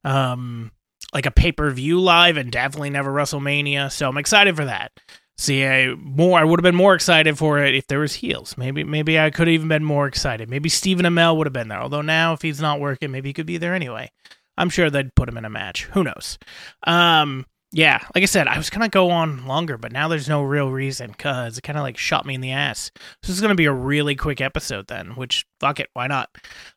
um, 0.04 0.72
like 1.14 1.26
a 1.26 1.30
pay 1.30 1.52
per 1.52 1.70
view 1.70 2.00
live, 2.00 2.36
and 2.36 2.50
definitely 2.50 2.90
never 2.90 3.12
WrestleMania. 3.12 3.90
So 3.92 4.08
I'm 4.08 4.18
excited 4.18 4.56
for 4.56 4.64
that. 4.64 4.92
See, 5.38 5.64
I 5.66 5.94
more 5.94 6.38
I 6.38 6.44
would 6.44 6.60
have 6.60 6.64
been 6.64 6.74
more 6.76 6.94
excited 6.94 7.38
for 7.38 7.58
it 7.58 7.74
if 7.74 7.86
there 7.86 8.00
was 8.00 8.14
heels. 8.14 8.56
Maybe 8.56 8.84
maybe 8.84 9.18
I 9.18 9.30
could 9.30 9.48
have 9.48 9.54
even 9.54 9.68
been 9.68 9.84
more 9.84 10.06
excited. 10.06 10.48
Maybe 10.48 10.68
Stephen 10.68 11.06
Amell 11.06 11.36
would 11.36 11.46
have 11.46 11.52
been 11.52 11.68
there. 11.68 11.80
Although 11.80 12.02
now 12.02 12.32
if 12.32 12.42
he's 12.42 12.60
not 12.60 12.80
working, 12.80 13.10
maybe 13.10 13.30
he 13.30 13.32
could 13.32 13.46
be 13.46 13.58
there 13.58 13.74
anyway. 13.74 14.10
I'm 14.56 14.68
sure 14.68 14.90
they'd 14.90 15.14
put 15.14 15.28
him 15.28 15.38
in 15.38 15.44
a 15.44 15.50
match. 15.50 15.84
Who 15.86 16.04
knows? 16.04 16.38
Um, 16.84 17.46
yeah, 17.72 18.00
like 18.14 18.22
I 18.22 18.26
said, 18.26 18.46
I 18.46 18.58
was 18.58 18.68
gonna 18.68 18.90
go 18.90 19.10
on 19.10 19.46
longer, 19.46 19.78
but 19.78 19.92
now 19.92 20.06
there's 20.06 20.28
no 20.28 20.42
real 20.42 20.70
reason 20.70 21.10
because 21.10 21.56
it 21.56 21.62
kind 21.62 21.78
of 21.78 21.82
like 21.82 21.96
shot 21.96 22.26
me 22.26 22.34
in 22.34 22.42
the 22.42 22.52
ass. 22.52 22.90
So 22.94 23.28
this 23.28 23.30
is 23.30 23.40
gonna 23.40 23.54
be 23.54 23.64
a 23.64 23.72
really 23.72 24.14
quick 24.14 24.42
episode 24.42 24.88
then, 24.88 25.12
which 25.12 25.46
fuck 25.58 25.80
it, 25.80 25.88
why 25.94 26.06
not? 26.06 26.28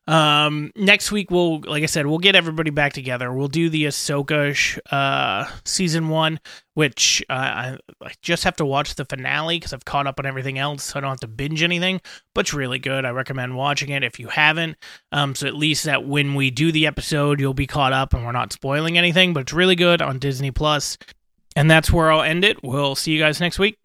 Um, 0.08 0.72
next 0.76 1.12
week 1.12 1.30
we'll, 1.30 1.60
like 1.62 1.84
I 1.84 1.88
said, 1.88 2.08
we'll 2.08 2.20
get 2.20 2.36
everybody 2.36 2.70
back 2.70 2.94
together. 2.94 3.34
We'll 3.34 3.50
do 3.50 3.70
the 3.70 3.86
Ahsoka 3.86 4.80
uh, 4.92 5.52
season 5.66 6.08
one, 6.08 6.40
which 6.76 7.24
uh, 7.30 7.34
I, 7.34 7.78
I 8.02 8.12
just 8.22 8.44
have 8.44 8.58
to 8.58 8.66
watch 8.66 8.96
the 8.96 9.06
finale 9.06 9.58
because 9.58 9.74
I've 9.74 9.86
caught 9.86 10.08
up 10.08 10.20
on 10.20 10.26
everything 10.26 10.60
else, 10.60 10.84
so 10.84 11.00
I 11.00 11.02
don't 11.02 11.10
have 11.10 11.22
to 11.22 11.28
binge 11.28 11.64
anything. 11.64 12.02
But 12.34 12.42
it's 12.42 12.54
really 12.54 12.80
good. 12.80 13.06
I 13.06 13.10
recommend 13.10 13.56
watching 13.56 13.90
it 13.90 14.04
if 14.04 14.20
you 14.20 14.28
haven't. 14.28 14.78
Um, 15.12 15.34
so 15.36 15.48
at 15.48 15.56
least 15.56 15.86
that 15.86 16.06
when 16.06 16.36
we 16.36 16.52
do 16.52 16.72
the 16.72 16.86
episode, 16.86 17.40
you'll 17.40 17.54
be 17.54 17.66
caught 17.68 17.94
up 17.94 18.14
and 18.14 18.26
we're 18.26 18.32
not 18.34 18.54
spoiling 18.54 18.98
anything. 18.98 19.34
But 19.34 19.42
it's 19.42 19.54
really 19.54 19.76
good 19.76 20.02
on 20.02 20.20
Disney 20.20 20.52
And 21.56 21.72
that's 21.72 21.92
where 21.92 22.12
I'll 22.12 22.22
end 22.22 22.44
it. 22.44 22.62
We'll 22.62 22.96
see 22.96 23.14
you 23.14 23.20
guys 23.20 23.40
next 23.40 23.58
week. 23.58 23.78